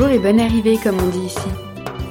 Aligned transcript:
Bonjour 0.00 0.14
et 0.14 0.18
bonne 0.18 0.40
arrivée 0.40 0.78
comme 0.82 0.98
on 0.98 1.08
dit 1.10 1.26
ici. 1.26 1.48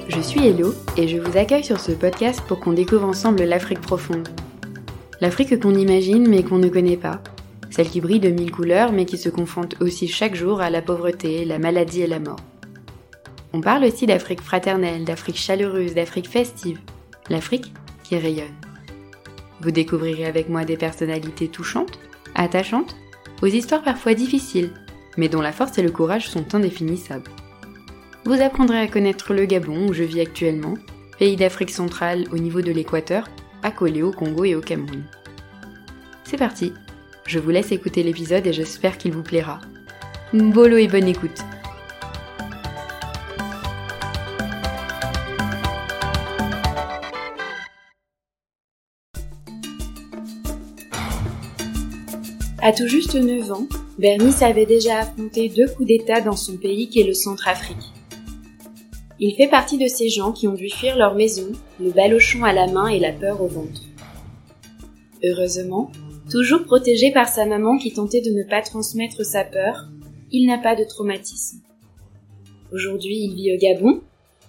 Je 0.09 0.21
suis 0.21 0.46
Hello 0.46 0.75
et 0.96 1.07
je 1.07 1.17
vous 1.17 1.36
accueille 1.39 1.63
sur 1.63 1.79
ce 1.79 1.92
podcast 1.92 2.39
pour 2.47 2.59
qu'on 2.59 2.73
découvre 2.73 3.05
ensemble 3.05 3.44
l'Afrique 3.46 3.81
profonde. 3.81 4.29
L'Afrique 5.21 5.60
qu'on 5.60 5.73
imagine 5.73 6.29
mais 6.29 6.44
qu'on 6.44 6.60
ne 6.60 6.70
connaît 6.70 6.97
pas. 6.97 7.20
Celle 7.71 7.89
qui 7.89 7.99
brille 7.99 8.20
de 8.20 8.29
mille 8.29 8.52
couleurs 8.52 8.91
mais 8.91 9.05
qui 9.05 9.17
se 9.17 9.29
confronte 9.29 9.81
aussi 9.81 10.07
chaque 10.07 10.36
jour 10.36 10.62
à 10.62 10.70
la 10.70 10.83
pauvreté, 10.83 11.46
la 11.46 11.57
maladie 11.57 12.02
et 12.02 12.07
la 12.07 12.20
mort. 12.20 12.39
On 13.53 13.60
parle 13.60 13.85
aussi 13.85 14.06
d'Afrique 14.06 14.42
fraternelle, 14.42 15.03
d'Afrique 15.03 15.40
chaleureuse, 15.40 15.96
d'Afrique 15.96 16.30
festive. 16.30 16.80
L'Afrique 17.31 17.73
qui 18.03 18.20
rayonne. 18.20 18.53
Vous 19.62 19.71
découvrirez 19.71 20.27
avec 20.27 20.48
moi 20.48 20.63
des 20.63 20.77
personnalités 20.77 21.48
touchantes, 21.48 21.98
attachantes, 22.35 22.95
aux 23.41 23.48
histoires 23.48 23.81
parfois 23.81 24.13
difficiles, 24.13 24.73
mais 25.17 25.27
dont 25.27 25.41
la 25.41 25.52
force 25.52 25.80
et 25.80 25.84
le 25.84 25.90
courage 25.90 26.30
sont 26.30 26.53
indéfinissables. 26.53 27.31
Vous 28.25 28.41
apprendrez 28.41 28.79
à 28.79 28.87
connaître 28.87 29.33
le 29.33 29.45
Gabon 29.45 29.87
où 29.87 29.93
je 29.93 30.03
vis 30.03 30.21
actuellement, 30.21 30.75
pays 31.17 31.35
d'Afrique 31.35 31.71
centrale 31.71 32.25
au 32.31 32.37
niveau 32.37 32.61
de 32.61 32.71
l'équateur, 32.71 33.27
accolé 33.63 34.03
au 34.03 34.11
Congo 34.11 34.43
et 34.43 34.55
au 34.55 34.61
Cameroun. 34.61 35.03
C'est 36.25 36.37
parti, 36.37 36.73
je 37.25 37.39
vous 37.39 37.49
laisse 37.49 37.71
écouter 37.71 38.03
l'épisode 38.03 38.45
et 38.45 38.53
j'espère 38.53 38.97
qu'il 38.97 39.13
vous 39.13 39.23
plaira. 39.23 39.61
Bolo 40.33 40.77
et 40.77 40.87
bonne 40.87 41.07
écoute 41.07 41.39
À 52.61 52.73
tout 52.73 52.87
juste 52.87 53.15
9 53.15 53.51
ans, 53.51 53.67
Bernice 53.97 54.41
avait 54.41 54.65
déjà 54.65 54.99
affronté 54.99 55.49
deux 55.49 55.67
coups 55.70 55.87
d'État 55.87 56.20
dans 56.20 56.35
son 56.35 56.57
pays 56.57 56.89
qui 56.89 56.99
est 56.99 57.07
le 57.07 57.13
Centrafrique. 57.13 57.98
Il 59.21 59.35
fait 59.35 59.49
partie 59.49 59.77
de 59.77 59.87
ces 59.87 60.07
gens 60.07 60.31
qui 60.31 60.48
ont 60.48 60.53
dû 60.53 60.70
fuir 60.70 60.95
leur 60.95 61.13
maison, 61.13 61.51
le 61.79 61.91
balochon 61.91 62.43
à 62.45 62.53
la 62.53 62.67
main 62.67 62.87
et 62.87 62.99
la 62.99 63.12
peur 63.12 63.41
au 63.41 63.48
ventre. 63.48 63.81
Heureusement, 65.23 65.92
toujours 66.31 66.64
protégé 66.64 67.11
par 67.11 67.28
sa 67.28 67.45
maman 67.45 67.78
qui 67.78 67.92
tentait 67.92 68.22
de 68.22 68.31
ne 68.31 68.44
pas 68.44 68.61
transmettre 68.61 69.26
sa 69.26 69.44
peur, 69.44 69.89
il 70.31 70.48
n'a 70.48 70.58
pas 70.58 70.76
de 70.76 70.86
traumatisme. 70.86 71.59
Aujourd'hui, 72.72 73.17
il 73.17 73.36
vit 73.36 73.53
au 73.53 73.58
Gabon, 73.58 74.02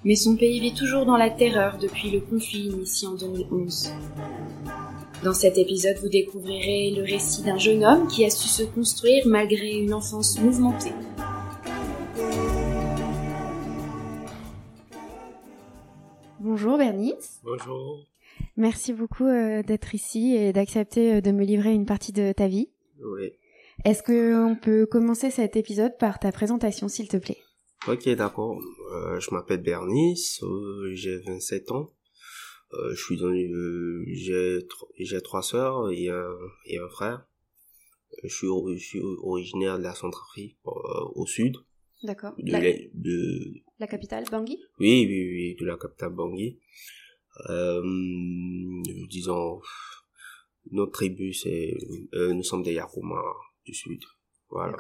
mais 0.04 0.14
son 0.14 0.36
pays 0.36 0.60
vit 0.60 0.74
toujours 0.74 1.04
dans 1.04 1.16
la 1.16 1.30
terreur 1.30 1.78
depuis 1.78 2.10
le 2.10 2.20
conflit 2.20 2.66
initié 2.66 3.08
en 3.08 3.14
2011. 3.14 3.92
Dans 5.24 5.34
cet 5.34 5.58
épisode, 5.58 5.96
vous 6.00 6.08
découvrirez 6.08 6.92
le 6.96 7.02
récit 7.02 7.42
d'un 7.42 7.58
jeune 7.58 7.84
homme 7.84 8.06
qui 8.06 8.24
a 8.24 8.30
su 8.30 8.46
se 8.46 8.62
construire 8.62 9.26
malgré 9.26 9.72
une 9.72 9.92
enfance 9.92 10.38
mouvementée. 10.38 10.92
Bonjour 16.50 16.78
Bernice. 16.78 17.38
Bonjour. 17.44 18.04
Merci 18.56 18.92
beaucoup 18.92 19.24
euh, 19.24 19.62
d'être 19.62 19.94
ici 19.94 20.34
et 20.34 20.52
d'accepter 20.52 21.14
euh, 21.14 21.20
de 21.20 21.30
me 21.30 21.44
livrer 21.44 21.72
une 21.72 21.86
partie 21.86 22.10
de 22.10 22.32
ta 22.32 22.48
vie. 22.48 22.70
Oui. 22.98 23.30
Est-ce 23.84 24.02
qu'on 24.02 24.56
peut 24.56 24.84
commencer 24.84 25.30
cet 25.30 25.54
épisode 25.54 25.96
par 25.96 26.18
ta 26.18 26.32
présentation, 26.32 26.88
s'il 26.88 27.06
te 27.06 27.18
plaît? 27.18 27.36
Ok, 27.86 28.08
d'accord. 28.16 28.58
Euh, 28.92 29.20
je 29.20 29.30
m'appelle 29.32 29.62
Bernice, 29.62 30.42
euh, 30.42 30.90
j'ai 30.92 31.18
27 31.20 31.70
ans. 31.70 31.92
Je 32.72 33.00
suis 33.00 33.16
dans, 33.16 33.32
j'ai 33.32 34.58
tr- 34.58 34.88
j'ai 34.98 35.20
trois 35.20 35.42
sœurs 35.42 35.88
et 35.92 36.08
un 36.08 36.34
et 36.66 36.78
un 36.78 36.88
frère. 36.88 37.28
Je 38.24 38.34
suis, 38.34 38.48
je 38.76 38.84
suis 38.84 39.00
originaire 39.22 39.78
de 39.78 39.84
la 39.84 39.94
Centrafrique, 39.94 40.58
au 40.64 41.26
sud. 41.26 41.58
D'accord. 42.02 42.34
De, 42.38 42.52
La, 42.52 42.60
l'est- 42.60 42.90
de, 42.94 43.62
la 43.78 43.86
capitale, 43.86 44.24
Bangui? 44.30 44.58
Oui, 44.78 45.06
oui, 45.08 45.28
oui, 45.32 45.56
de 45.60 45.66
la 45.66 45.76
capitale 45.76 46.10
Bangui. 46.12 46.58
Euh, 47.48 47.82
disons, 49.08 49.60
notre 50.70 50.92
tribu, 50.92 51.32
c'est, 51.32 51.76
euh, 52.14 52.32
nous 52.32 52.42
sommes 52.42 52.62
des 52.62 52.72
Yakuma 52.74 53.20
du 53.64 53.74
sud. 53.74 54.02
Voilà. 54.50 54.76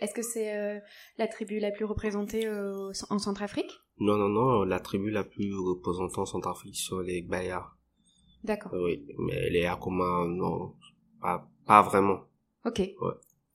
Est-ce 0.00 0.12
que 0.14 0.22
c'est 0.22 0.54
euh, 0.54 0.78
la 1.16 1.26
tribu 1.28 1.58
la 1.58 1.70
plus 1.70 1.84
représentée 1.86 2.46
euh, 2.46 2.92
en 3.08 3.18
Centrafrique? 3.18 3.72
Non, 3.98 4.16
non, 4.18 4.28
non, 4.28 4.64
la 4.64 4.80
tribu 4.80 5.10
la 5.10 5.24
plus 5.24 5.54
représentante 5.54 6.18
en 6.18 6.26
Centrafrique 6.26 6.76
sont 6.76 7.00
les 7.00 7.22
Gbaya. 7.22 7.64
D'accord. 8.42 8.72
Oui, 8.74 9.06
mais 9.18 9.48
les 9.48 9.64
Akoma, 9.64 10.26
non, 10.28 10.74
pas, 11.20 11.48
pas 11.64 11.82
vraiment. 11.82 12.24
Ok. 12.66 12.82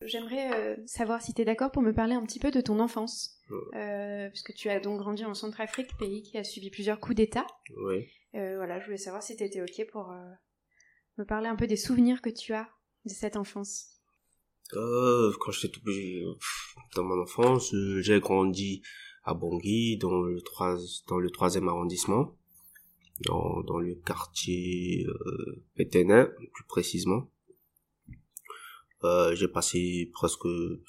J'aimerais 0.05 0.53
euh, 0.53 0.75
savoir 0.85 1.21
si 1.21 1.33
tu 1.33 1.41
es 1.41 1.45
d'accord 1.45 1.71
pour 1.71 1.81
me 1.81 1.93
parler 1.93 2.15
un 2.15 2.25
petit 2.25 2.39
peu 2.39 2.51
de 2.51 2.61
ton 2.61 2.79
enfance. 2.79 3.37
Euh, 3.73 4.29
puisque 4.29 4.53
tu 4.53 4.69
as 4.69 4.79
donc 4.79 4.99
grandi 4.99 5.25
en 5.25 5.33
Centrafrique, 5.33 5.97
pays 5.97 6.23
qui 6.23 6.37
a 6.37 6.43
subi 6.43 6.69
plusieurs 6.69 6.99
coups 6.99 7.15
d'État. 7.15 7.45
Oui. 7.77 8.07
Euh, 8.35 8.55
voilà, 8.55 8.79
je 8.79 8.85
voulais 8.85 8.97
savoir 8.97 9.23
si 9.23 9.35
tu 9.35 9.43
étais 9.43 9.61
ok 9.61 9.87
pour 9.91 10.11
euh, 10.11 10.31
me 11.17 11.25
parler 11.25 11.47
un 11.47 11.55
peu 11.55 11.67
des 11.67 11.75
souvenirs 11.75 12.21
que 12.21 12.29
tu 12.29 12.53
as 12.53 12.69
de 13.05 13.11
cette 13.11 13.35
enfance. 13.35 13.87
Quand 14.71 15.51
j'étais 15.51 15.73
tout 15.73 15.81
petit, 15.81 16.23
dans 16.95 17.03
mon 17.03 17.19
enfance, 17.21 17.73
j'ai 18.01 18.19
grandi 18.19 18.83
à 19.23 19.33
Bangui, 19.33 19.97
dans 19.97 20.21
le 20.21 20.39
trois, 20.41 20.77
dans 21.07 21.17
le 21.17 21.29
troisième 21.31 21.67
arrondissement, 21.67 22.37
dans, 23.21 23.61
dans 23.63 23.79
le 23.79 23.95
quartier, 23.95 25.05
euh, 25.07 25.63
Pétenin, 25.75 26.29
plus 26.53 26.65
précisément. 26.65 27.29
Euh, 29.03 29.35
j'ai 29.35 29.47
passé 29.47 30.09
presque, 30.13 30.45
euh, 30.45 30.83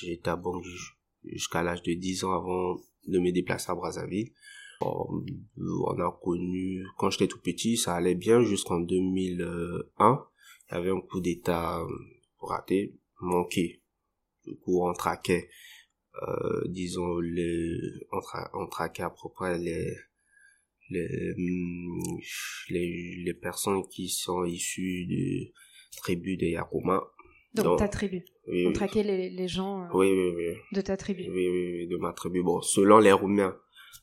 j'étais 0.00 0.28
à 0.28 0.36
Bangui 0.36 0.68
jusqu'à 1.24 1.62
l'âge 1.62 1.82
de 1.82 1.94
10 1.94 2.24
ans 2.24 2.32
avant 2.32 2.80
de 3.06 3.18
me 3.18 3.32
déplacer 3.32 3.70
à 3.70 3.74
Brazzaville. 3.74 4.30
Bon, 4.80 5.24
on 5.56 6.00
a 6.00 6.18
connu, 6.22 6.84
quand 6.98 7.10
j'étais 7.10 7.28
tout 7.28 7.40
petit, 7.40 7.76
ça 7.76 7.94
allait 7.94 8.14
bien 8.16 8.42
jusqu'en 8.42 8.80
2001. 8.80 10.26
Il 10.70 10.74
y 10.74 10.76
avait 10.76 10.90
un 10.90 11.00
coup 11.00 11.20
d'état 11.20 11.80
euh, 11.80 11.86
raté, 12.40 12.94
manqué. 13.20 13.82
Du 14.44 14.56
coup, 14.56 14.84
on 14.86 14.92
traquait, 14.92 15.48
euh, 16.22 16.62
disons, 16.68 17.20
les, 17.20 17.78
on, 18.10 18.18
tra- 18.18 18.50
on 18.54 18.66
traquait 18.66 19.04
à 19.04 19.10
peu 19.10 19.28
près 19.32 19.56
les, 19.58 19.94
les, 20.90 21.34
hum, 21.38 22.18
les, 22.70 23.22
les 23.24 23.34
personnes 23.34 23.82
qui 23.88 24.08
sont 24.08 24.44
issues 24.44 25.06
de 25.06 25.52
tribus 25.96 26.38
de 26.38 26.46
Yakuma. 26.46 27.02
Donc, 27.54 27.64
Donc, 27.66 27.78
ta 27.78 27.88
tribu. 27.88 28.24
Oui, 28.48 28.66
On 28.66 28.72
traquait 28.72 29.02
les, 29.02 29.28
les 29.30 29.48
gens 29.48 29.82
euh, 29.84 29.86
oui, 29.94 30.10
oui, 30.10 30.32
oui. 30.36 30.54
de 30.72 30.80
ta 30.80 30.96
tribu. 30.96 31.22
Oui, 31.28 31.48
oui, 31.48 31.72
oui, 31.80 31.86
de 31.86 31.96
ma 31.98 32.12
tribu. 32.12 32.42
Bon, 32.42 32.60
selon 32.62 32.98
les 32.98 33.12
Roumains. 33.12 33.56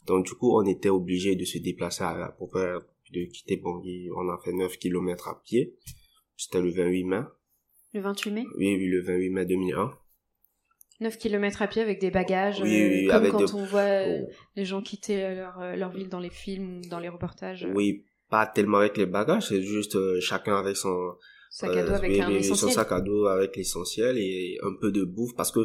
Donc, 0.05 0.25
du 0.27 0.33
coup, 0.33 0.55
on 0.55 0.65
était 0.65 0.89
obligé 0.89 1.35
de 1.35 1.43
se 1.45 1.57
déplacer 1.57 2.03
à, 2.03 2.35
peu 2.37 2.47
près, 2.47 2.73
de 3.11 3.23
quitter 3.25 3.57
Bangui. 3.57 4.09
On 4.15 4.29
a 4.29 4.37
fait 4.43 4.53
9 4.53 4.77
kilomètres 4.77 5.27
à 5.27 5.41
pied. 5.43 5.75
C'était 6.37 6.61
le 6.61 6.69
28 6.69 7.03
mai. 7.05 7.19
Le 7.93 8.01
28 8.01 8.31
mai? 8.31 8.43
Oui, 8.57 8.75
oui, 8.77 8.85
le 8.87 9.01
28 9.01 9.29
mai 9.31 9.45
2001. 9.45 9.93
9 11.01 11.17
km 11.17 11.61
à 11.61 11.67
pied 11.67 11.81
avec 11.81 11.99
des 11.99 12.11
bagages, 12.11 12.61
Oui, 12.61 12.81
euh, 12.81 12.89
oui, 12.89 13.07
comme 13.07 13.15
avec 13.15 13.31
quand 13.31 13.39
de- 13.39 13.55
on 13.55 13.65
voit 13.65 13.79
euh, 13.81 14.19
Oh. 14.27 14.31
les 14.57 14.65
gens 14.65 14.81
quitter 14.81 15.33
leur, 15.33 15.75
leur 15.75 15.89
ville 15.91 16.09
dans 16.09 16.19
les 16.19 16.29
films 16.29 16.81
ou 16.85 16.89
dans 16.89 16.99
les 16.99 17.09
reportages. 17.09 17.67
Oui, 17.73 18.05
pas 18.29 18.45
tellement 18.45 18.77
avec 18.79 18.97
les 18.97 19.05
bagages, 19.05 19.47
c'est 19.47 19.61
juste 19.61 19.97
chacun 20.19 20.57
avec 20.57 20.75
son 20.75 21.13
Sac 21.49 21.75
à 21.75 21.83
dos 21.83 21.91
euh, 21.91 21.95
avec 21.95 22.11
oui, 22.11 22.21
un 22.21 22.29
essentiel. 22.29 22.55
son 22.55 22.69
sac 22.69 22.91
à 22.91 23.01
dos 23.01 23.25
avec 23.25 23.55
l'essentiel 23.57 24.17
et 24.17 24.57
un 24.63 24.73
peu 24.79 24.91
de 24.91 25.03
bouffe 25.03 25.35
parce 25.35 25.51
que 25.51 25.59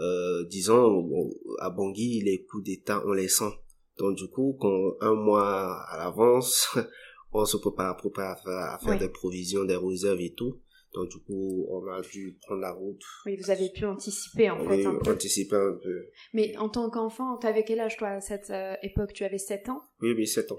euh, 0.00 0.44
disons 0.48 1.30
à 1.60 1.70
Bangui 1.70 2.20
les 2.24 2.44
coups 2.44 2.64
d'état 2.64 3.02
on 3.06 3.12
les 3.12 3.28
sent. 3.28 3.52
Donc 3.98 4.16
du 4.16 4.28
coup 4.28 4.56
quand 4.60 4.94
un 5.00 5.14
mois 5.14 5.82
à 5.88 5.98
l'avance 5.98 6.76
on 7.32 7.44
se 7.44 7.56
prépare, 7.58 7.96
prépare 7.96 8.32
à 8.32 8.36
faire, 8.36 8.52
à 8.52 8.78
faire 8.78 8.90
Oui. 8.94 8.98
des 8.98 9.08
provisions, 9.08 9.64
des 9.64 9.76
réserves 9.76 10.20
et 10.20 10.34
tout. 10.34 10.60
Donc 10.94 11.08
du 11.08 11.18
coup 11.18 11.64
on 11.70 11.86
a 11.86 12.00
dû 12.00 12.36
prendre 12.42 12.62
la 12.62 12.72
route. 12.72 13.00
Oui, 13.24 13.36
vous 13.36 13.50
avez 13.50 13.70
pu 13.70 13.84
anticiper 13.84 14.50
en 14.50 14.58
fait 14.58 14.78
oui, 14.78 14.86
un 14.86 14.96
peu. 14.96 15.12
anticiper 15.12 15.54
un 15.54 15.78
peu. 15.80 16.06
Mais 16.34 16.56
en 16.56 16.68
tant 16.68 16.90
qu'enfant, 16.90 17.36
t'avais 17.36 17.62
quel 17.62 17.78
âge 17.78 17.96
toi 17.96 18.08
à 18.08 18.20
cette 18.20 18.50
euh, 18.50 18.74
époque? 18.82 19.12
Tu 19.12 19.22
avais 19.22 19.38
7 19.38 19.68
ans? 19.68 19.82
Oui, 20.02 20.12
oui, 20.16 20.26
7 20.26 20.50
ans. 20.50 20.56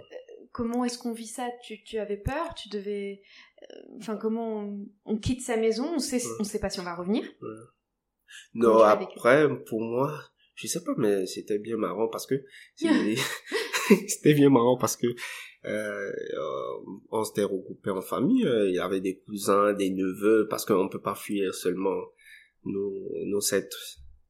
Comment 0.51 0.83
est-ce 0.83 0.97
qu'on 0.97 1.13
vit 1.13 1.27
ça? 1.27 1.49
Tu, 1.63 1.81
tu 1.83 1.97
avais 1.97 2.17
peur? 2.17 2.53
Tu 2.55 2.69
devais... 2.69 3.21
euh, 3.63 3.75
Enfin, 3.99 4.17
comment 4.17 4.59
on, 4.65 4.85
on 5.05 5.17
quitte 5.17 5.41
sa 5.41 5.55
maison? 5.57 5.93
On 5.95 5.99
sait, 5.99 6.21
on 6.39 6.43
sait 6.43 6.59
pas 6.59 6.69
si 6.69 6.79
on 6.79 6.83
va 6.83 6.95
revenir? 6.95 7.23
Non, 8.53 8.79
après, 8.79 9.47
pour 9.65 9.81
moi, 9.81 10.19
je 10.55 10.67
sais 10.67 10.83
pas, 10.83 10.91
mais 10.97 11.25
c'était 11.25 11.59
bien 11.59 11.77
marrant 11.77 12.07
parce 12.09 12.25
que 12.27 12.35
c'était 14.07 14.33
bien 14.33 14.49
marrant 14.49 14.77
parce 14.77 14.95
que 14.97 15.07
euh, 15.65 16.11
on 17.11 17.23
s'était 17.23 17.43
regroupés 17.43 17.91
en 17.91 18.01
famille. 18.01 18.45
euh, 18.45 18.69
Il 18.69 18.75
y 18.75 18.79
avait 18.79 19.01
des 19.01 19.19
cousins, 19.19 19.73
des 19.73 19.89
neveux, 19.89 20.47
parce 20.49 20.65
qu'on 20.65 20.89
peut 20.89 21.01
pas 21.01 21.15
fuir 21.15 21.53
seulement 21.53 22.01
nous, 22.65 23.09
nous 23.25 23.41
sept. 23.41 23.71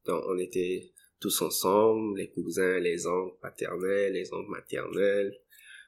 Donc, 0.06 0.24
on 0.28 0.38
était 0.38 0.92
tous 1.20 1.42
ensemble, 1.42 2.18
les 2.18 2.30
cousins, 2.32 2.80
les 2.80 3.06
oncles 3.08 3.38
paternels, 3.42 4.14
les 4.14 4.34
oncles 4.34 4.50
maternels. 4.52 5.34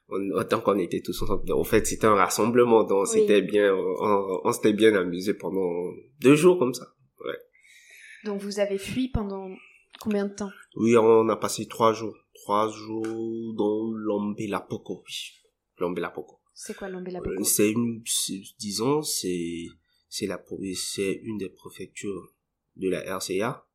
On, 0.08 0.30
autant 0.32 0.60
qu'on 0.60 0.78
était 0.78 1.00
tous 1.00 1.22
ensemble. 1.22 1.50
En 1.52 1.64
fait, 1.64 1.86
c'était 1.86 2.06
un 2.06 2.14
rassemblement, 2.14 2.84
donc 2.84 3.06
Oui. 3.12 3.20
c'était 3.20 3.40
bien, 3.42 3.74
on, 3.74 4.40
on 4.44 4.52
s'était 4.52 4.72
bien 4.74 4.94
amusé 4.94 5.34
pendant 5.34 5.70
deux 6.20 6.34
jours 6.36 6.58
comme 6.58 6.74
ça. 6.74 6.86
Donc 8.24 8.40
vous 8.40 8.58
avez 8.58 8.78
fui 8.78 9.08
pendant 9.08 9.50
Combien 10.00 10.26
de 10.26 10.34
temps? 10.34 10.50
Oui, 10.76 10.96
on 10.96 11.28
a 11.28 11.36
passé 11.36 11.66
trois 11.66 11.92
jours. 11.92 12.16
Trois 12.34 12.68
jours 12.70 13.54
dans 13.54 13.92
l'Ambelapoco, 13.94 15.02
oui. 15.06 15.86
C'est 16.52 16.76
quoi 16.76 16.88
l'Ambelapoco? 16.88 17.30
Euh, 17.40 17.44
C'est 17.44 17.70
une, 17.70 18.02
disons, 18.58 19.02
c'est, 19.02 19.66
c'est 20.08 20.26
la, 20.26 20.42
c'est 20.74 21.20
une 21.22 21.38
des 21.38 21.48
préfectures 21.48 22.34
de 22.76 22.88
la 22.88 23.00
RCA. 23.18 23.66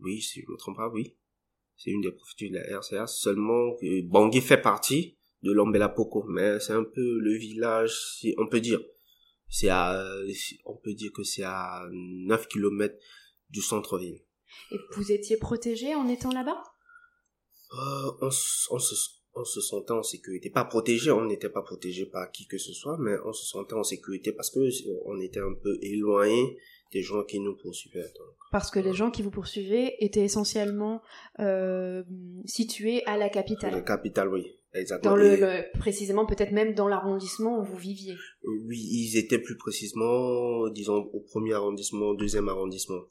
Oui, 0.00 0.20
si 0.20 0.40
je 0.42 0.50
me 0.50 0.56
trompe 0.56 0.76
pas, 0.76 0.88
oui. 0.88 1.16
C'est 1.76 1.90
une 1.90 2.00
des 2.00 2.12
préfectures 2.12 2.50
de 2.50 2.56
la 2.56 2.78
RCA. 2.80 3.06
Seulement, 3.06 3.76
Bangui 4.04 4.40
fait 4.40 4.60
partie 4.60 5.16
de 5.42 5.52
l'Ambelapoco, 5.52 6.24
mais 6.28 6.60
c'est 6.60 6.72
un 6.72 6.84
peu 6.84 7.18
le 7.18 7.36
village, 7.36 7.92
si 8.18 8.34
on 8.38 8.46
peut 8.48 8.60
dire. 8.60 8.80
C'est 9.48 9.68
à, 9.68 10.00
on 10.64 10.76
peut 10.76 10.94
dire 10.94 11.10
que 11.12 11.24
c'est 11.24 11.42
à 11.42 11.82
9 11.90 12.46
kilomètres 12.48 12.98
du 13.48 13.60
centre-ville. 13.60 14.20
Et 14.70 14.76
vous 14.94 15.10
étiez 15.12 15.36
protégé 15.36 15.94
en 15.94 16.08
étant 16.08 16.30
là-bas? 16.32 16.62
Euh, 17.72 18.10
on, 18.20 18.30
se, 18.30 18.68
on 19.34 19.44
se 19.44 19.60
sentait 19.60 19.92
en 19.92 20.02
sécurité. 20.02 20.50
Pas 20.50 20.64
protégé, 20.64 21.10
on 21.10 21.24
n'était 21.24 21.48
pas 21.48 21.62
protégé 21.62 22.06
par 22.06 22.30
qui 22.30 22.46
que 22.46 22.58
ce 22.58 22.72
soit, 22.72 22.96
mais 22.98 23.16
on 23.24 23.32
se 23.32 23.46
sentait 23.46 23.74
en 23.74 23.84
sécurité 23.84 24.32
parce 24.32 24.50
que 24.50 24.60
on 25.06 25.20
était 25.20 25.40
un 25.40 25.54
peu 25.60 25.78
éloigné 25.82 26.58
des 26.92 27.02
gens 27.02 27.22
qui 27.24 27.38
nous 27.40 27.56
poursuivaient. 27.56 28.02
donc. 28.02 28.36
Parce 28.50 28.70
que 28.70 28.80
les 28.80 28.92
gens 28.92 29.10
qui 29.10 29.22
vous 29.22 29.30
poursuivaient 29.30 29.96
étaient 30.00 30.24
essentiellement 30.24 31.02
euh, 31.38 32.02
situés 32.44 33.04
à 33.06 33.12
la 33.12 33.26
La 33.26 33.28
capitale. 33.30 33.84
capitale, 33.84 34.28
oui, 34.28 34.59
exactement. 34.74 35.14
Dans 35.14 35.16
le, 35.22 35.36
le- 35.36 35.78
précisément, 35.78 36.26
peut-être 36.26 36.52
même 36.52 36.74
dans 36.74 36.88
l'arrondissement 36.88 37.60
où 37.60 37.64
vous 37.64 37.76
viviez. 37.76 38.16
Oui, 38.44 38.78
ils 38.78 39.16
étaient 39.16 39.38
plus 39.40 39.56
précisément, 39.56 40.68
disons, 40.70 41.10
au 41.12 41.20
premier 41.20 41.52
arrondissement, 41.54 42.06
au 42.08 42.16
deuxième 42.16 42.48
arrondissement. 42.48 43.02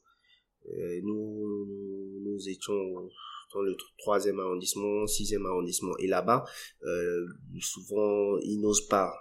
Euh, 0.67 0.99
nous, 1.03 2.19
nous 2.23 2.49
étions 2.49 2.73
dans 3.53 3.61
le 3.61 3.71
tr- 3.73 3.97
troisième 3.97 4.39
arrondissement, 4.39 5.07
sixième 5.07 5.45
arrondissement. 5.45 5.97
Et 5.97 6.07
là-bas, 6.07 6.45
euh, 6.83 7.25
souvent, 7.59 8.37
ils 8.43 8.59
n'osent 8.61 8.87
pas 8.87 9.11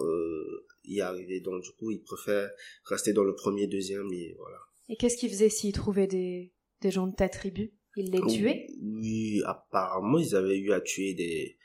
euh, 0.00 0.66
y 0.84 1.00
arriver. 1.00 1.40
Donc, 1.40 1.62
du 1.62 1.70
coup, 1.72 1.90
ils 1.90 2.02
préfèrent 2.02 2.50
rester 2.84 3.12
dans 3.12 3.24
le 3.24 3.34
premier, 3.34 3.66
deuxième, 3.66 4.12
et 4.12 4.34
voilà. 4.38 4.58
Et 4.88 4.96
qu'est-ce 4.96 5.16
qu'ils 5.16 5.30
faisaient 5.30 5.48
s'ils 5.48 5.72
trouvaient 5.72 6.06
des, 6.06 6.52
des 6.82 6.90
gens 6.90 7.06
de 7.06 7.14
ta 7.14 7.28
tribu? 7.28 7.72
Ils 7.96 8.10
les 8.10 8.20
tuaient 8.20 8.66
Oui, 8.82 9.40
apparemment, 9.44 10.18
ils 10.18 10.34
avaient 10.34 10.58
eu 10.58 10.72
à 10.72 10.80
tuer 10.80 11.14
des, 11.14 11.56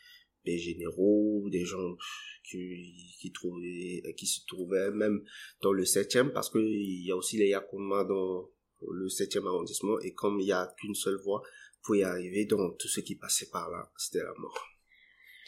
des 0.45 0.57
généraux, 0.57 1.47
des 1.49 1.65
gens 1.65 1.95
qui, 2.43 3.15
qui, 3.19 3.31
trouvaient, 3.31 4.01
qui 4.17 4.25
se 4.25 4.45
trouvaient 4.47 4.91
même 4.91 5.23
dans 5.61 5.71
le 5.73 5.85
septième, 5.85 6.31
parce 6.31 6.49
que 6.49 6.59
il 6.59 7.05
y 7.05 7.11
a 7.11 7.15
aussi 7.15 7.37
les 7.37 7.49
Yakuma 7.49 8.03
dans 8.03 8.49
le 8.81 9.09
septième 9.09 9.45
arrondissement, 9.47 9.99
et 9.99 10.13
comme 10.13 10.39
il 10.39 10.47
y 10.47 10.51
a 10.51 10.73
qu'une 10.79 10.95
seule 10.95 11.19
voie 11.23 11.41
pour 11.83 11.95
y 11.95 12.03
arriver, 12.03 12.45
donc 12.45 12.77
tout 12.77 12.87
ce 12.87 12.99
qui 12.99 13.15
passait 13.15 13.49
par 13.51 13.69
là, 13.69 13.91
c'était 13.97 14.23
la 14.23 14.33
mort. 14.37 14.65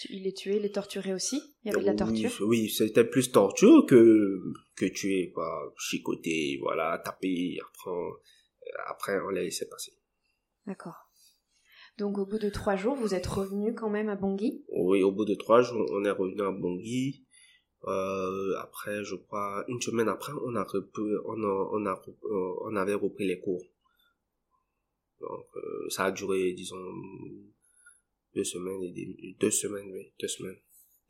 Ils 0.09 0.23
les 0.23 0.33
tuaient, 0.33 0.55
ils 0.55 0.63
les 0.63 0.71
torturaient 0.71 1.13
aussi? 1.13 1.39
Il 1.63 1.71
y 1.71 1.75
avait 1.75 1.81
de 1.81 1.85
la 1.85 1.91
Oui, 1.91 2.23
torture? 2.23 2.47
Oui, 2.47 2.69
c'était 2.69 3.03
plus 3.03 3.31
torture 3.31 3.85
que, 3.85 4.41
que 4.75 4.85
tuer, 4.85 5.31
quoi. 5.31 5.73
Chicoter, 5.77 6.57
voilà, 6.59 6.99
taper, 7.05 7.59
après, 7.61 7.91
après 8.87 9.19
on 9.19 9.29
les 9.29 9.43
laissait 9.43 9.67
passer. 9.69 9.93
D'accord. 10.67 11.09
Donc 11.97 12.17
au 12.17 12.25
bout 12.25 12.39
de 12.39 12.49
trois 12.49 12.75
jours, 12.75 12.95
vous 12.95 13.13
êtes 13.13 13.27
revenu 13.27 13.73
quand 13.73 13.89
même 13.89 14.09
à 14.09 14.15
Bangui? 14.15 14.65
Oui, 14.69 15.03
au 15.03 15.11
bout 15.11 15.25
de 15.25 15.35
trois 15.35 15.61
jours, 15.61 15.85
on 15.91 16.03
est 16.05 16.11
revenu 16.11 16.41
à 16.41 16.51
Bangui. 16.51 17.25
Euh, 17.85 18.55
après, 18.59 19.03
je 19.03 19.15
crois, 19.15 19.65
une 19.67 19.81
semaine 19.81 20.07
après, 20.07 20.33
on 20.45 20.55
a 20.55 20.63
repris, 20.63 21.01
on 21.25 21.43
a, 21.43 21.69
on 21.71 21.85
euh, 21.85 22.75
avait 22.75 22.93
repris 22.93 23.27
les 23.27 23.39
cours. 23.39 23.63
Donc, 25.19 25.45
euh, 25.55 25.89
ça 25.89 26.05
a 26.05 26.11
duré, 26.11 26.53
disons, 26.53 26.81
deux 28.35 28.43
semaines 28.43 28.83
et 28.83 28.91
des, 28.91 29.35
deux 29.39 29.51
semaines, 29.51 29.91
oui, 29.91 30.11
deux 30.19 30.27
semaines. 30.27 30.57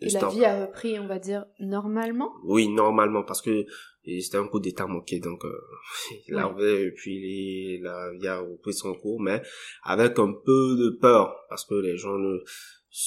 Et 0.02 0.10
la 0.10 0.28
vie 0.30 0.46
a 0.46 0.66
repris, 0.66 1.00
on 1.00 1.08
va 1.08 1.20
dire, 1.20 1.46
normalement 1.60 2.32
Oui, 2.44 2.68
normalement, 2.68 3.24
parce 3.24 3.42
que 3.42 3.66
c'était 4.04 4.38
un 4.38 4.48
coup 4.48 4.60
d'état 4.60 4.88
manqué, 4.88 5.20
donc 5.20 5.46
euh, 5.46 5.52
il 6.28 6.36
Ouais. 6.36 6.42
avait, 6.42 6.92
puis 6.92 7.80
la 7.82 8.12
vie 8.14 8.28
a 8.28 8.40
repris 8.40 8.74
son 8.74 8.94
cours, 8.96 9.22
mais 9.22 9.42
avec 9.84 10.18
un 10.18 10.34
peu 10.46 10.76
de 10.78 10.98
peur, 11.00 11.36
parce 11.50 11.66
que 11.66 11.76
les 11.76 11.98
gens, 11.98 12.18
ne, 12.18 12.38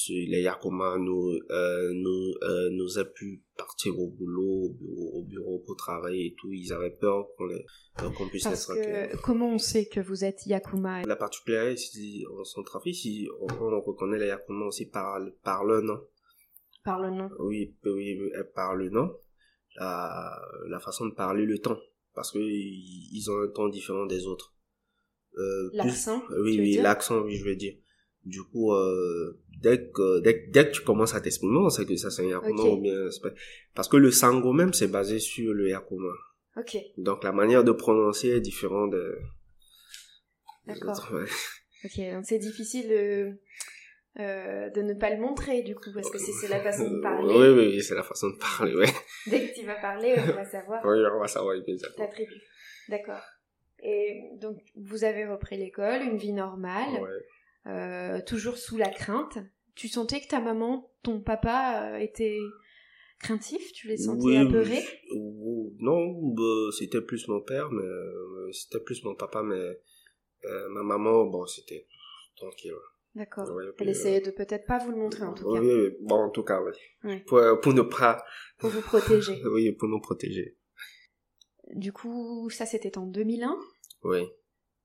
les 0.09 0.41
Yakuma 0.43 0.97
nous, 0.99 1.33
euh, 1.51 1.91
nous, 1.93 2.35
euh, 2.43 2.71
nous 2.71 2.99
a 2.99 3.05
pu 3.05 3.43
partir 3.59 3.99
au 3.99 4.09
boulot, 4.09 4.67
au 4.67 4.73
bureau, 4.73 5.11
au 5.19 5.23
bureau 5.25 5.59
pour 5.67 5.77
travailler 5.77 6.27
et 6.27 6.35
tout, 6.41 6.53
ils 6.53 6.73
avaient 6.73 6.97
peur 6.99 7.27
qu'on 7.37 7.47
les- 7.47 7.65
euh, 8.03 8.11
qu'on 8.17 8.29
puisse 8.29 8.45
Parce 8.45 8.67
que 8.67 9.17
comment 9.21 9.51
on 9.53 9.59
sait 9.59 9.87
que 9.87 10.01
vous 10.01 10.25
êtes 10.25 10.47
Yakuma 10.47 11.03
La 11.03 11.17
particularité 11.17 12.25
en 12.39 12.45
Centrafrique, 12.45 12.95
si 12.97 13.29
on, 13.41 13.47
on 13.65 13.81
reconnaît 13.81 14.19
les 14.19 14.29
Yakuma 14.29 14.67
aussi 14.67 14.87
par, 14.89 15.19
par 15.43 15.65
leur 15.65 15.83
nom. 15.83 15.99
Par 16.85 17.01
le 17.01 17.11
nom 17.11 17.29
Oui, 17.41 17.75
oui, 17.85 18.19
oui, 18.21 18.31
par 18.55 18.75
le 18.77 18.91
nom, 18.91 19.17
la, 19.77 20.39
la 20.69 20.79
façon 20.81 21.07
de 21.07 21.15
parler 21.15 21.45
le 21.47 21.59
temps, 21.59 21.79
parce 22.15 22.31
que 22.31 22.39
ils 22.39 23.27
ont 23.31 23.41
un 23.41 23.49
temps 23.49 23.69
différent 23.69 24.07
des 24.07 24.27
autres. 24.27 24.55
Euh, 25.37 25.69
plus- 25.71 25.77
L'accent 25.79 26.23
oui, 26.31 26.57
veux 26.57 26.63
oui, 26.63 26.71
dire? 26.73 26.83
l'accent, 26.83 27.21
oui, 27.23 27.37
je 27.37 27.45
veux 27.45 27.57
dire. 27.57 27.75
Du 28.25 28.43
coup, 28.43 28.73
euh, 28.73 29.43
dès 29.63 29.91
que 29.91 30.21
dès, 30.21 30.47
dès 30.49 30.67
que 30.69 30.73
tu 30.77 30.81
commences 30.83 31.15
à 31.15 31.21
t'exprimer, 31.21 31.59
on 31.59 31.69
sait 31.69 31.85
que 31.85 31.97
ça 31.97 32.11
c'est 32.11 32.23
un 32.23 32.29
Yakuma 32.29 32.63
ou 32.63 32.81
bien 32.81 33.09
parce 33.75 33.89
que 33.89 33.97
le 33.99 34.11
Sango 34.11 34.53
même 34.53 34.73
c'est 34.73 34.89
basé 34.89 35.19
sur 35.19 35.53
le 35.53 35.69
Yakuma. 35.69 36.13
Ok, 36.57 36.77
Donc 36.97 37.25
la 37.25 37.33
manière 37.33 37.65
de 37.65 37.73
prononcer 37.73 38.29
est 38.29 38.41
différente 38.41 38.93
de. 38.93 39.19
D'accord. 40.67 40.91
autres, 40.93 41.15
ouais. 41.15 41.29
ok. 41.85 42.15
Donc 42.15 42.25
c'est 42.27 42.39
difficile 42.39 42.91
euh, 42.93 43.33
euh, 44.21 44.71
de 44.71 44.83
ne 44.83 44.95
pas 44.95 45.11
le 45.11 45.19
montrer 45.21 45.63
du 45.63 45.75
coup, 45.75 45.91
parce 45.93 46.11
que 46.11 46.19
c'est 46.19 46.49
la 46.49 46.61
façon 46.61 46.89
de 46.91 47.01
parler. 47.01 47.35
Oui, 47.35 47.49
oui, 47.49 47.67
oui, 47.77 47.83
c'est 47.83 47.95
la 47.95 48.03
façon 48.03 48.31
de 48.31 48.37
parler, 48.39 48.75
ouais. 48.75 48.87
Dès 49.27 49.49
que 49.49 49.55
tu 49.61 49.67
vas 49.67 49.75
parler, 49.77 50.15
on 50.19 50.33
va 50.35 50.45
savoir 50.45 50.85
Oui, 50.85 50.99
on 51.13 51.19
va 51.21 51.27
savoir 51.29 51.55
exactement. 51.67 52.07
ta 52.07 52.13
tribu. 52.13 52.35
D'accord. 52.89 53.23
Et 53.83 54.23
donc 54.41 54.59
vous 54.77 55.05
avez 55.05 55.27
repris 55.27 55.57
l'école, 55.57 56.03
une 56.03 56.17
vie 56.17 56.33
normale, 56.33 56.93
Ouais. 57.03 57.71
euh, 57.73 58.21
toujours 58.23 58.57
sous 58.57 58.77
la 58.77 58.89
crainte. 58.89 59.39
Tu 59.75 59.89
sentais 59.89 60.21
que 60.21 60.29
ta 60.29 60.41
maman, 60.41 60.91
ton 61.03 61.21
papa 61.21 61.91
euh, 61.95 61.97
était 61.99 62.39
craintif? 63.19 63.73
Tu 63.73 63.89
les 63.89 63.97
sentais 63.97 64.23
Oui, 64.25 64.37
apeurés? 64.37 64.85
Non, 65.81 66.13
bah, 66.35 66.71
c'était 66.79 67.01
plus 67.01 67.27
mon 67.29 67.41
père, 67.41 67.71
mais 67.73 67.83
c'était 68.53 68.79
plus 68.81 69.03
mon 69.05 69.15
papa, 69.17 69.43
mais 69.43 69.57
euh, 70.45 70.69
ma 70.71 70.83
maman, 70.85 71.25
bon, 71.25 71.45
c'était 71.47 71.87
tranquille. 72.37 72.75
D'accord. 73.15 73.49
Ouais, 73.55 73.65
Elle 73.79 73.89
euh, 73.89 73.91
essayait 73.93 74.21
de 74.21 74.31
peut-être 74.31 74.67
pas 74.67 74.79
vous 74.79 74.91
le 74.91 74.97
montrer 74.97 75.23
en 75.25 75.35
tout 75.35 75.53
cas, 75.53 75.61
oui, 75.61 75.97
bon, 76.01 76.17
en 76.17 76.31
tout 76.31 76.43
cas, 76.43 76.61
oui. 77.05 77.21
Pour, 77.27 77.39
euh, 77.39 77.57
pour 77.57 77.73
ne 77.73 77.83
pas, 77.83 78.25
pour 78.59 78.71
vous 78.71 78.81
protéger. 78.83 79.41
oui, 79.53 79.71
pour 79.73 79.89
nous 79.89 80.01
protéger. 80.01 80.59
Du 81.75 81.93
coup, 81.93 82.51
ça 82.51 82.67
c'était 82.67 82.99
en 82.99 83.07
2001. 83.07 83.57
Oui. 84.03 84.23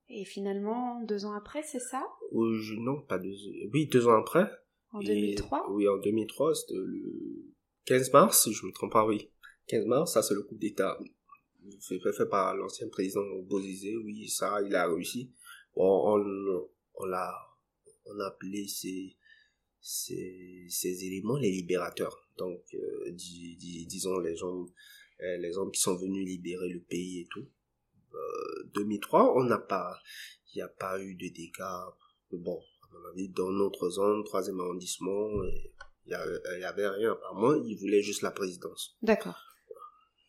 Et 0.10 0.26
finalement, 0.26 1.02
deux 1.04 1.26
ans 1.26 1.34
après, 1.34 1.64
c'est 1.64 1.80
ça? 1.80 2.08
Je- 2.32 2.76
non, 2.80 3.02
pas 3.02 3.18
deux, 3.20 3.34
oui, 3.74 3.88
deux 3.88 4.08
ans 4.08 4.20
après. 4.20 4.50
En 4.92 5.02
Et- 5.02 5.06
2003 5.06 5.72
Oui, 5.72 5.88
en 5.88 5.98
2003, 5.98 6.54
c'était 6.56 6.76
le 6.76 7.54
15 7.86 8.12
mars, 8.14 8.44
si 8.44 8.54
je 8.54 8.66
me 8.66 8.72
trompe 8.72 8.92
pas, 8.92 9.06
oui. 9.06 9.32
15 9.68 9.86
mars, 9.86 10.14
ça 10.14 10.22
c'est 10.24 10.34
le 10.34 10.42
coup 10.44 10.56
d'État 10.56 10.98
fait 12.18 12.26
par 12.30 12.56
l'ancien 12.56 12.88
président 12.90 13.22
Bozizé, 13.44 13.96
oui, 13.98 14.28
ça, 14.30 14.62
il 14.66 14.76
a 14.76 14.88
réussi. 14.88 15.34
Bon, 15.76 16.16
on, 16.16 16.68
on 16.96 17.06
l'a, 17.06 17.32
on 18.06 18.20
a 18.20 18.28
appelé 18.28 18.68
ces, 18.68 19.16
ces, 19.82 20.66
ces 20.70 21.06
éléments 21.06 21.38
les 21.38 21.52
libérateurs. 21.52 22.28
Donc, 22.38 22.62
euh, 22.74 23.12
dis- 23.12 23.56
dis- 23.58 23.86
disons 23.86 24.20
les 24.20 24.36
gens, 24.36 24.66
euh, 25.22 25.38
les 25.38 25.58
hommes 25.58 25.72
qui 25.72 25.82
sont 25.82 25.96
venus 25.96 26.26
libérer 26.28 26.70
le 26.70 26.80
pays 26.82 27.22
et 27.22 27.28
tout. 27.30 27.48
Euh, 28.14 28.64
2003, 28.74 29.36
on 29.38 29.44
n'a 29.44 29.58
pas, 29.60 29.98
il 30.54 30.58
n'y 30.58 30.62
a 30.62 30.68
pas 30.68 31.00
eu 31.02 31.16
de 31.16 31.28
dégâts. 31.28 31.94
Bon, 32.32 32.60
à 32.84 32.88
mon 32.94 33.10
avis, 33.10 33.30
dans 33.30 33.52
notre 33.52 33.90
zone, 33.90 34.24
troisième 34.24 34.60
arrondissement, 34.60 35.30
il 36.06 36.12
y, 36.12 36.14
a- 36.14 36.26
il 36.56 36.62
y 36.62 36.66
avait 36.66 36.88
rien. 36.88 37.12
Apparemment, 37.14 37.54
ils 37.64 37.78
voulaient 37.78 38.02
juste 38.02 38.22
la 38.24 38.32
présidence. 38.32 38.98
D'accord. 39.02 39.38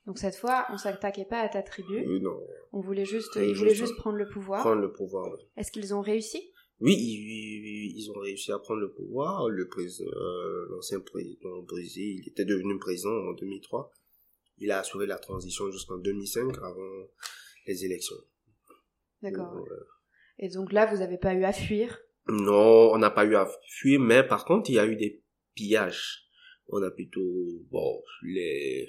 Donc 0.07 0.19
cette 0.19 0.35
fois, 0.37 0.67
on 0.71 0.79
s'attaquait 0.79 1.25
pas 1.27 1.41
à 1.41 1.49
ta 1.49 1.63
tribu, 1.63 2.05
Euh, 2.07 2.19
non, 2.21 2.41
on 2.73 2.81
voulait 2.81 3.05
juste, 3.05 3.37
Oui, 3.37 3.51
ils 3.51 3.55
voulaient 3.55 3.75
juste, 3.75 3.89
juste 3.93 3.97
prendre 4.01 4.17
le 4.17 4.29
pouvoir. 4.29 4.61
prendre 4.63 4.81
le 4.81 4.93
pouvoir. 4.93 5.31
oui. 5.31 5.39
Est-ce 5.57 5.71
qu'ils 5.71 5.95
ont 5.95 6.01
réussi? 6.01 6.50
Oui, 6.81 6.95
ils, 6.95 7.93
ils 7.97 8.11
ont 8.11 8.19
réussi 8.19 8.53
à 8.53 8.59
prendre 8.59 8.81
le 8.81 8.91
pouvoir. 8.91 9.49
Le 9.49 9.69
président, 9.69 10.11
euh, 10.11 10.67
l'ancien 10.71 11.01
président 11.01 11.63
Brésil, 11.63 12.21
il 12.23 12.29
était 12.29 12.45
devenu 12.45 12.79
président 12.79 13.11
en 13.11 13.33
2003. 13.33 13.93
Il 14.59 14.71
a 14.71 14.81
assuré 14.81 15.07
la 15.07 15.19
transition 15.19 15.71
jusqu'en 15.71 15.99
2005 15.99 16.57
avant 16.59 17.07
les 17.67 17.85
élections. 17.85 18.17
D'accord. 19.23 19.57
Euh, 19.57 19.85
Et 20.39 20.49
donc 20.49 20.73
là, 20.73 20.87
vous 20.87 20.99
n'avez 20.99 21.19
pas 21.19 21.35
eu 21.35 21.45
à 21.45 21.53
fuir? 21.53 21.99
non, 22.29 22.93
on 22.93 22.99
n'a 22.99 23.11
pas 23.11 23.25
eu 23.25 23.35
à 23.35 23.51
fuir, 23.67 23.99
mais 23.99 24.23
par 24.23 24.45
contre, 24.45 24.71
il 24.71 24.75
y 24.75 24.79
a 24.79 24.87
eu 24.87 24.95
des 24.97 25.23
pillages. 25.55 26.29
On 26.69 26.81
a 26.83 26.91
plutôt, 26.91 27.65
bon, 27.71 28.03
les, 28.23 28.89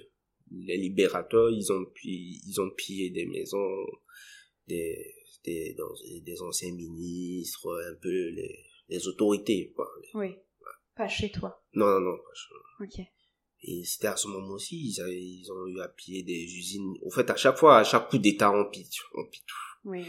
les 0.52 0.78
libérateurs, 0.78 1.50
ils 1.50 1.72
ont, 1.72 1.86
ils 2.04 2.62
ont 2.62 2.70
pillé 2.70 3.10
des 3.10 3.26
maisons, 3.26 3.86
des, 4.68 5.16
c'était 5.44 5.74
dans 5.78 5.92
des 6.24 6.42
anciens 6.42 6.72
ministres, 6.74 7.68
un 7.92 7.96
peu 7.96 8.10
les, 8.30 8.64
les 8.90 9.08
autorités. 9.08 9.72
Quoi. 9.76 9.88
Oui. 10.14 10.36
Pas 10.96 11.08
chez 11.08 11.32
toi. 11.32 11.64
Non, 11.74 11.86
non, 11.88 12.00
non, 12.02 12.18
pas 12.18 12.34
chez 12.34 12.54
moi. 12.54 12.88
Ok. 12.88 13.06
Et 13.64 13.84
c'était 13.86 14.08
à 14.08 14.16
ce 14.18 14.28
moment 14.28 14.54
aussi, 14.56 14.76
ils, 14.78 15.02
avaient- 15.02 15.22
ils 15.22 15.52
ont 15.52 15.68
eu 15.68 15.80
à 15.82 15.88
piller 15.88 16.24
des 16.24 16.44
usines. 16.44 16.94
En 17.06 17.10
fait, 17.12 17.30
à 17.30 17.36
chaque 17.36 17.58
fois, 17.58 17.78
à 17.78 17.84
chaque 17.84 18.10
coup 18.10 18.18
d'État, 18.18 18.52
on 18.52 18.70
pille, 18.70 18.90
on 19.16 19.26
pille 19.26 19.44
tout. 19.46 19.90
Oui. 19.90 20.04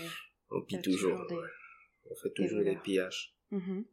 On 0.51 0.63
pille 0.63 0.81
toujours. 0.83 1.13
toujours 1.13 1.27
des- 1.29 1.35
ouais. 1.37 1.49
On 2.11 2.15
fait 2.17 2.33
toujours 2.35 2.63
des 2.65 2.77
pillages. 2.77 3.35
Mhm. 3.51 3.85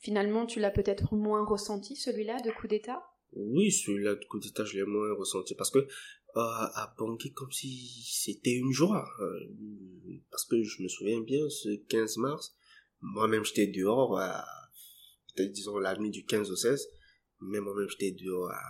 Finalement, 0.00 0.46
tu 0.46 0.60
l'as 0.60 0.70
peut-être 0.70 1.14
moins 1.14 1.44
ressenti, 1.44 1.96
celui-là, 1.96 2.40
de 2.40 2.50
coup 2.50 2.66
d'État? 2.68 3.02
Oui, 3.32 3.70
celui-là 3.72 4.14
de 4.14 4.24
coup 4.26 4.38
d'État, 4.38 4.64
je 4.64 4.76
l'ai 4.78 4.84
moins 4.84 5.12
ressenti 5.14 5.54
parce 5.54 5.70
que 5.70 5.78
euh, 5.78 5.86
à 6.40 6.94
Bangui, 6.98 7.32
comme 7.32 7.50
si 7.52 8.04
c'était 8.10 8.52
une 8.54 8.72
joie. 8.72 9.06
euh, 9.20 9.40
parce 10.30 10.44
que 10.46 10.62
je 10.62 10.82
me 10.82 10.88
souviens 10.88 11.20
bien, 11.20 11.48
ce 11.48 11.68
15 11.88 12.16
mars, 12.18 12.54
moi-même 13.00 13.44
j'étais 13.44 13.66
dehors, 13.68 14.18
à, 14.18 14.44
peut-être 15.34 15.52
disons 15.52 15.78
la 15.78 15.96
nuit 15.98 16.10
du 16.10 16.24
15 16.24 16.50
au 16.50 16.56
16, 16.56 16.88
mais 17.40 17.60
moi-même 17.60 17.88
j'étais 17.88 18.12
dehors 18.12 18.50
à, 18.50 18.60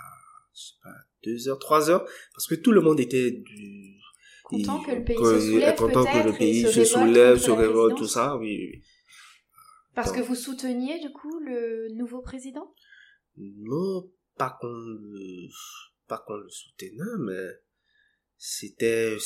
je 0.55 0.61
sais 0.61 0.75
pas, 0.83 0.95
2 1.25 1.49
heures, 1.49 1.59
3 1.59 1.91
heures, 1.91 2.05
parce 2.35 2.47
que 2.47 2.55
tout 2.55 2.73
le 2.73 2.81
monde 2.81 3.01
était 3.01 3.31
du... 3.31 3.95
Content 4.45 4.83
que 4.83 4.91
le 4.91 5.05
pays 5.05 5.17
que- 5.17 5.41
se 5.41 5.51
soulève 5.53 5.77
content 5.77 6.05
que 6.05 6.29
le 6.29 6.37
pays 6.37 6.63
se 6.71 6.85
soulève, 6.85 7.39
se 7.39 7.51
révolte, 7.51 7.97
tout 7.97 8.07
ça, 8.07 8.37
oui, 8.37 8.59
oui. 8.73 8.83
Parce 9.95 10.09
Donc- 10.13 10.17
que 10.19 10.23
vous 10.29 10.35
souteniez, 10.35 11.01
du 11.01 11.11
coup, 11.13 11.39
le 11.39 11.89
nouveau 11.95 12.21
président? 12.21 12.75
Non, 13.39 14.11
pas 14.37 14.55
qu'on 14.61 14.69
le, 14.69 15.49
pas 16.17 16.25
qu'on 16.27 16.37
le 16.37 16.49
soutenait, 16.49 17.19
mais 17.21 17.49
c'était, 18.37 19.17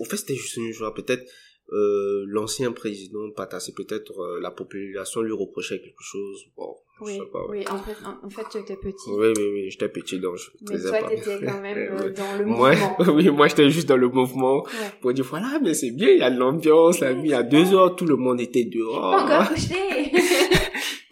en 0.00 0.04
fait, 0.04 0.16
c'était 0.16 0.34
juste 0.34 0.56
une 0.56 0.72
joie. 0.72 0.94
Peut-être, 0.94 1.24
euh, 1.72 2.24
l'ancien 2.28 2.72
président 2.72 3.30
Patassé, 3.34 3.72
peut-être, 3.74 4.18
euh, 4.20 4.40
la 4.40 4.50
population 4.50 5.20
lui 5.22 5.32
reprochait 5.32 5.80
quelque 5.80 6.02
chose. 6.02 6.44
Bon, 6.56 6.76
je 7.00 7.04
Oui, 7.04 7.14
sais 7.18 7.26
pas. 7.32 7.44
oui. 7.48 7.64
En 7.68 7.78
fait, 7.78 7.96
en 8.04 8.24
en 8.26 8.30
fait, 8.30 8.44
tu 8.50 8.58
étais 8.58 8.76
petit. 8.76 9.10
Oui, 9.10 9.28
oui, 9.36 9.50
oui, 9.52 9.70
j'étais 9.70 9.88
petit, 9.88 10.20
donc 10.20 10.36
je 10.36 10.50
Mais 10.70 10.78
toi, 10.80 11.02
t'étais 11.08 11.44
quand 11.44 11.60
même 11.60 11.78
euh, 12.00 12.10
dans 12.12 12.38
le 12.38 12.44
Moi, 12.44 12.70
mouvement. 12.74 12.96
oui, 13.14 13.28
moi, 13.30 13.48
j'étais 13.48 13.68
juste 13.70 13.88
dans 13.88 13.96
le 13.96 14.08
mouvement 14.08 14.62
Ouais. 14.62 14.70
pour 15.00 15.12
dire, 15.12 15.24
voilà, 15.24 15.58
mais 15.62 15.74
c'est 15.74 15.90
bien, 15.90 16.08
il 16.10 16.18
y 16.18 16.22
a 16.22 16.30
de 16.30 16.38
l'ambiance, 16.38 17.00
la 17.00 17.14
nuit, 17.14 17.32
à 17.34 17.42
deux 17.42 17.74
heures, 17.74 17.96
tout 17.96 18.06
le 18.06 18.16
monde 18.16 18.40
était 18.40 18.64
dehors. 18.64 19.10
Pas 19.10 19.24
encore 19.42 19.48
couché 19.54 20.12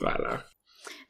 voilà. 0.00 0.44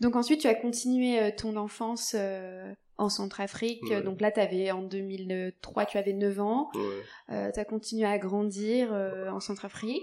Donc 0.00 0.16
ensuite, 0.16 0.40
tu 0.40 0.46
as 0.46 0.54
continué 0.54 1.20
euh, 1.20 1.30
ton 1.36 1.56
enfance 1.56 2.14
euh, 2.18 2.72
en 2.98 3.08
Centrafrique. 3.08 3.82
Ouais. 3.90 4.02
Donc 4.02 4.20
là, 4.20 4.30
avais, 4.36 4.70
en 4.70 4.82
2003, 4.82 5.86
tu 5.86 5.98
avais 5.98 6.12
9 6.12 6.40
ans. 6.40 6.70
Ouais. 6.74 7.52
tu 7.52 7.60
as 7.60 7.64
continué 7.64 8.04
à 8.04 8.18
grandir 8.18 8.92
euh, 8.92 9.28
en 9.30 9.40
Centrafrique. 9.40 10.02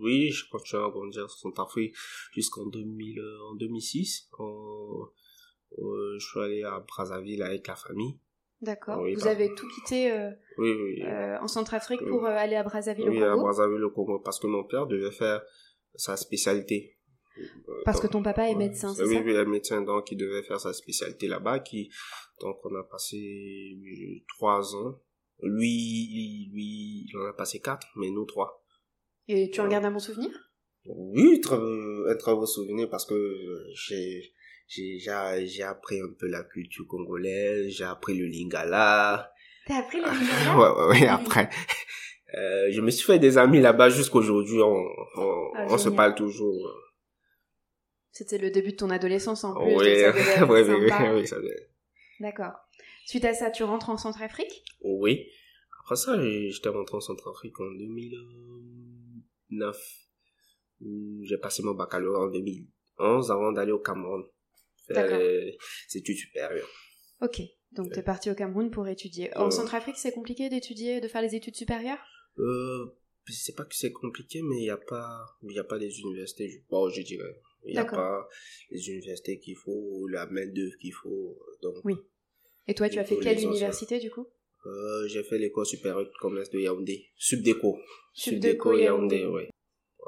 Oui, 0.00 0.30
je 0.30 0.48
continue 0.50 0.82
à 0.82 0.88
grandir 0.90 1.24
en 1.24 1.28
Centrafrique 1.28 1.94
jusqu'en 2.32 2.66
2000, 2.66 3.18
euh, 3.18 3.38
en 3.50 3.54
2006. 3.56 4.28
En- 4.38 5.06
euh, 5.78 6.16
je 6.18 6.26
suis 6.26 6.40
allé 6.40 6.62
à 6.62 6.80
Brazzaville 6.80 7.42
avec 7.42 7.66
la 7.66 7.76
famille. 7.76 8.18
D'accord. 8.62 9.00
Oui, 9.02 9.14
Vous 9.14 9.24
bah. 9.24 9.30
avez 9.32 9.54
tout 9.54 9.66
quitté 9.68 10.10
euh, 10.12 10.30
Oui, 10.58 10.72
oui. 10.72 11.02
euh, 11.02 11.36
en 11.40 11.46
Centrafrique 11.48 12.00
Oui. 12.02 12.08
pour 12.08 12.24
euh, 12.24 12.30
aller 12.30 12.56
à 12.56 12.62
Brazzaville 12.62 13.10
oui, 13.10 13.20
au 13.20 13.24
à 13.24 13.30
Congo 13.32 13.42
Brazzaville 13.42 13.84
au 13.84 13.90
Congo, 13.90 14.18
parce 14.20 14.38
que 14.38 14.46
mon 14.46 14.64
père 14.64 14.86
devait 14.86 15.10
faire 15.10 15.42
sa 15.94 16.16
spécialité. 16.16 16.95
Euh, 17.38 17.72
Parce 17.84 17.98
que 17.98 18.04
donc- 18.04 18.12
ton 18.12 18.22
papa 18.22 18.44
est 18.48 18.52
Ouais. 18.54 18.66
médecin, 18.68 18.94
c'est 18.94 19.02
oui, 19.04 19.14
ça 19.14 19.20
Oui, 19.20 19.30
il 19.32 19.36
est 19.36 19.44
médecin, 19.44 19.82
donc 19.82 20.10
il 20.10 20.16
devait 20.16 20.42
faire 20.42 20.60
sa 20.60 20.72
spécialité 20.72 21.28
là-bas. 21.28 21.60
Qui, 21.60 21.90
donc 22.40 22.56
on 22.64 22.74
a 22.74 22.82
passé 22.84 23.16
euh, 23.18 24.24
trois 24.36 24.74
ans. 24.74 25.00
Lui, 25.42 26.48
lui, 26.52 27.06
il 27.08 27.12
en 27.18 27.26
a 27.28 27.32
passé 27.34 27.60
quatre, 27.60 27.86
mais 27.96 28.10
nous 28.10 28.24
trois. 28.24 28.64
Et 29.28 29.50
tu 29.50 29.60
en 29.60 29.68
gardes 29.68 29.84
un 29.84 29.90
bon 29.90 29.98
souvenir? 29.98 30.30
Oui, 30.86 31.40
un 31.50 32.16
très 32.16 32.34
beau 32.34 32.46
souvenir 32.46 32.88
parce 32.88 33.04
que 33.04 33.14
j'ai, 33.74 34.32
j'ai, 34.68 35.62
appris 35.62 36.00
un 36.00 36.12
peu 36.18 36.26
la 36.28 36.42
culture 36.44 36.86
congolaise, 36.86 37.68
j'ai 37.70 37.84
appris 37.84 38.16
le 38.16 38.26
lingala. 38.26 39.30
T'as 39.66 39.80
appris 39.80 39.98
le 39.98 40.04
ouais, 40.04 40.10
lingala? 40.12 40.58
ouais, 40.88 41.00
ouais, 41.00 41.08
après. 41.08 41.50
Euh, 42.34 42.68
je 42.70 42.80
me 42.80 42.90
suis 42.90 43.04
fait 43.04 43.18
des 43.18 43.36
amis 43.36 43.60
là-bas 43.60 43.88
jusqu'aujourd'hui, 43.88 44.60
on, 44.62 44.84
on, 45.16 45.50
Ah, 45.54 45.66
on 45.70 45.78
se 45.78 45.88
parle 45.88 46.14
toujours. 46.14 46.72
C'était 48.16 48.38
le 48.38 48.50
début 48.50 48.70
de 48.72 48.76
ton 48.76 48.88
adolescence 48.88 49.44
en 49.44 49.52
plus. 49.54 49.76
Oui, 49.76 49.84
ça 50.00 50.08
être 50.08 50.48
oui, 50.48 50.62
oui, 51.20 51.26
ça 51.26 51.36
devait- 51.36 51.68
D'accord. 52.20 52.54
Suite 53.04 53.26
à 53.26 53.34
ça, 53.34 53.50
tu 53.50 53.62
rentres 53.62 53.90
en 53.90 53.98
Centrafrique? 53.98 54.64
Oui. 54.80 55.28
Après 55.82 55.96
ça, 55.96 56.18
j'étais 56.48 56.70
rentré 56.70 56.96
en 56.96 57.00
Centrafrique 57.00 57.60
en 57.60 57.70
2009. 57.72 59.76
où 60.80 61.22
J'ai 61.24 61.36
passé 61.36 61.62
mon 61.62 61.74
baccalauréat 61.74 62.22
en 62.24 62.30
2011 62.30 63.30
avant 63.30 63.52
d'aller 63.52 63.72
au 63.72 63.80
Cameroun. 63.80 64.24
D'accord. 64.88 65.10
Faire 65.10 65.18
les 65.18 65.58
études 65.94 66.16
supérieures. 66.16 66.70
Ok. 67.20 67.42
Donc 67.72 67.92
t'es 67.92 68.02
parti 68.02 68.30
au 68.30 68.34
Cameroun 68.34 68.70
pour 68.70 68.88
étudier. 68.88 69.30
En 69.36 69.48
Euh. 69.48 69.50
Centrafrique, 69.50 69.98
c'est 69.98 70.12
compliqué 70.12 70.48
d'étudier, 70.48 71.02
de 71.02 71.08
faire 71.08 71.20
les 71.20 71.34
études 71.34 71.56
supérieures? 71.56 71.98
Euh, 72.38 72.86
sais 73.30 73.52
pas 73.54 73.64
que 73.64 73.74
c'est 73.74 73.92
compliqué, 73.92 74.40
mais 74.42 74.56
il 74.56 74.62
n'y 74.62 74.70
a 74.70 74.78
pas, 74.78 75.26
il 75.42 75.52
y 75.54 75.58
a 75.58 75.64
pas 75.64 75.78
des 75.78 76.00
universités, 76.00 76.64
bon, 76.70 76.88
je 76.88 77.02
dirais. 77.02 77.42
Il 77.66 77.72
n'y 77.72 77.78
a 77.78 77.82
D'accord. 77.82 77.98
pas 77.98 78.28
les 78.70 78.88
universités 78.90 79.38
qu'il 79.38 79.56
faut, 79.56 80.06
la 80.08 80.26
main 80.26 80.46
d'œuvre 80.46 80.76
qu'il 80.80 80.92
faut. 80.92 81.38
Donc, 81.62 81.74
Oui. 81.84 81.94
Et 82.68 82.74
toi, 82.74 82.88
tu 82.88 82.98
as 82.98 83.04
fait 83.04 83.18
quelle 83.18 83.38
université 83.40 83.98
du 83.98 84.10
coup? 84.10 84.26
Euh, 84.66 85.06
j'ai 85.06 85.22
fait 85.22 85.38
l'école 85.38 85.66
supérieure 85.66 86.04
de 86.04 86.10
commerce 86.20 86.50
de 86.50 86.58
Yaoundé. 86.58 87.06
Subdeco. 87.16 87.78
Subdeco 88.12 88.76
Yaoundé. 88.76 89.24
oui. 89.26 89.42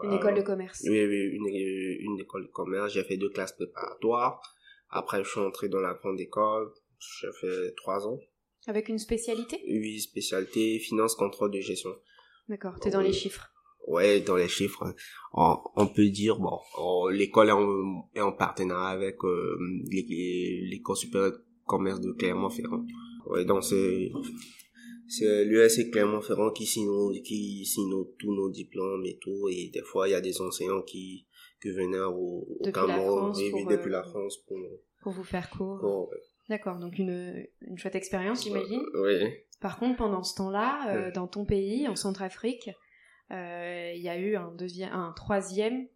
Une 0.04 0.12
école 0.12 0.34
de 0.36 0.42
commerce. 0.42 0.82
Oui, 0.88 1.04
oui, 1.04 1.22
une, 1.32 1.48
une 1.48 2.20
école 2.20 2.46
de 2.46 2.52
commerce. 2.52 2.92
J'ai 2.92 3.02
fait 3.02 3.16
deux 3.16 3.30
classes 3.30 3.52
préparatoires. 3.52 4.40
Après, 4.90 5.22
je 5.24 5.28
suis 5.28 5.40
entré 5.40 5.68
dans 5.68 5.80
la 5.80 5.94
grande 5.94 6.20
école. 6.20 6.72
J'ai 7.20 7.28
fait 7.40 7.74
trois 7.76 8.06
ans. 8.06 8.18
Avec 8.68 8.88
une 8.88 8.98
spécialité? 8.98 9.60
Huit 9.66 10.00
spécialités, 10.00 10.78
finance, 10.78 11.14
contrôle 11.16 11.50
de 11.50 11.60
gestion. 11.60 11.90
D'accord, 12.48 12.78
t'es 12.80 12.90
dans 12.90 13.00
les 13.00 13.08
Oui. 13.08 13.14
chiffres. 13.14 13.50
Ouais, 13.94 14.20
dans 14.20 14.36
les 14.36 14.48
chiffres, 14.48 14.94
on, 15.32 15.56
on 15.76 15.86
peut 15.86 16.08
dire, 16.10 16.38
bon, 16.38 16.58
on- 16.78 17.08
l'école 17.08 17.48
est 17.48 17.52
en, 17.52 18.08
est 18.14 18.20
en 18.20 18.32
partenariat 18.32 18.88
avec 18.98 19.16
euh, 19.24 19.56
l'é- 19.90 20.60
l'école 20.70 20.96
supérieure 20.96 21.32
de 21.32 21.44
commerce 21.66 22.00
de 22.00 22.12
Clermont-Ferrand. 22.12 22.84
Ouais, 23.26 23.44
donc 23.44 23.64
c'est 23.64 24.10
c'est 25.08 25.44
l'USC 25.46 25.90
Clermont-Ferrand 25.90 26.50
qui 26.50 26.66
signe 26.66 26.88
qui 27.24 27.64
signe 27.64 27.92
tous 28.18 28.34
nos 28.34 28.50
diplômes 28.50 29.04
et 29.06 29.18
tout, 29.20 29.48
et 29.50 29.70
des 29.72 29.82
fois 29.82 30.06
il 30.08 30.12
y 30.12 30.14
a 30.14 30.20
des 30.20 30.40
enseignants 30.40 30.82
qui 30.82 31.26
qui 31.62 31.70
venaient 31.70 31.98
au, 32.00 32.46
au 32.46 32.58
Depuis 32.60 32.66
la 32.66 32.86
Cameroun, 32.86 33.18
France 33.18 33.38
oui, 33.38 33.50
oui, 33.54 33.62
pour, 33.62 33.70
depuis 33.72 33.88
euh, 33.88 33.92
la 33.92 34.02
France 34.04 34.36
pour, 34.46 34.58
Pour 35.02 35.12
vous 35.12 35.24
faire 35.24 35.48
cours. 35.50 35.78
pour 35.80 36.10
D'accord, 36.48 36.78
donc 36.78 36.96
une, 36.98 37.46
une 37.62 37.76
chouette 37.78 37.94
expérience, 37.96 38.44
j'imagine. 38.44 38.82
oui. 38.94 39.30
Par 39.60 39.78
contre, 39.78 39.96
pendant 39.96 40.22
ce 40.22 40.34
temps-là, 40.36 40.94
euh, 40.94 41.10
dans 41.12 41.26
ton 41.26 41.44
pays, 41.44 41.88
en 41.88 41.96
Centrafrique, 41.96 42.70
il 43.30 44.00
y 44.02 44.08
a 44.08 44.18
eu 44.18 44.36
un 44.36 44.52
deuxième, 44.52 44.92
un 44.92 45.12
troisième. 45.12 45.88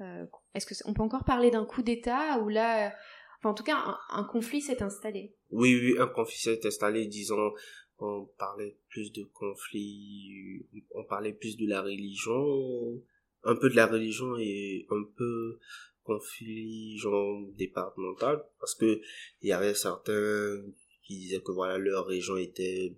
euh, 0.00 0.26
Est-ce 0.54 0.66
que 0.66 0.74
c'est- 0.74 0.86
on 0.86 0.92
peut 0.94 1.02
encore 1.02 1.24
parler 1.24 1.50
d'un 1.50 1.64
coup 1.64 1.82
d'État 1.82 2.38
ou 2.40 2.48
là, 2.48 2.88
euh, 2.88 2.90
enfin 3.38 3.50
en 3.50 3.54
tout 3.54 3.62
cas, 3.62 3.96
un, 4.10 4.24
conflit 4.24 4.60
s'est 4.60 4.82
installé. 4.82 5.34
Oui, 5.50 5.78
oui, 5.80 5.94
un 5.98 6.08
conflit 6.08 6.38
s'est 6.38 6.66
installé, 6.66 7.06
disons, 7.06 7.52
on 7.98 8.28
parlait 8.38 8.76
plus 8.88 9.12
de 9.12 9.22
conflit, 9.22 10.66
on 10.90 11.04
parlait 11.04 11.32
plus 11.32 11.56
de 11.56 11.68
la 11.68 11.80
religion, 11.82 13.00
un 13.44 13.54
peu 13.54 13.70
de 13.70 13.76
la 13.76 13.86
religion 13.86 14.36
et 14.38 14.86
un 14.90 15.04
peu 15.16 15.58
conflit 16.02 16.98
genre 16.98 17.46
départemental, 17.56 18.44
parce 18.58 18.74
que 18.74 19.00
il 19.42 19.48
y 19.48 19.52
avait 19.52 19.74
certains 19.74 20.60
qui 21.04 21.18
disaient 21.18 21.40
que 21.40 21.52
voilà, 21.52 21.78
leur 21.78 22.06
région 22.06 22.36
était 22.36 22.96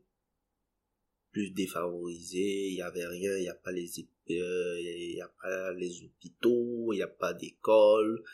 plus 1.36 1.50
défavorisée, 1.50 2.68
il 2.68 2.76
y 2.76 2.80
avait 2.80 3.06
rien, 3.06 3.36
il 3.36 3.42
n'y 3.42 3.48
a 3.50 3.54
pas 3.54 3.70
les 3.70 3.90
ép- 4.00 4.08
euh, 4.30 4.80
il 4.80 5.16
y 5.16 5.20
a 5.20 5.28
pas 5.28 5.74
les 5.74 6.02
hôpitaux, 6.02 6.94
il 6.94 6.96
n'y 6.96 7.02
a 7.02 7.08
pas 7.08 7.34
d'école, 7.34 8.24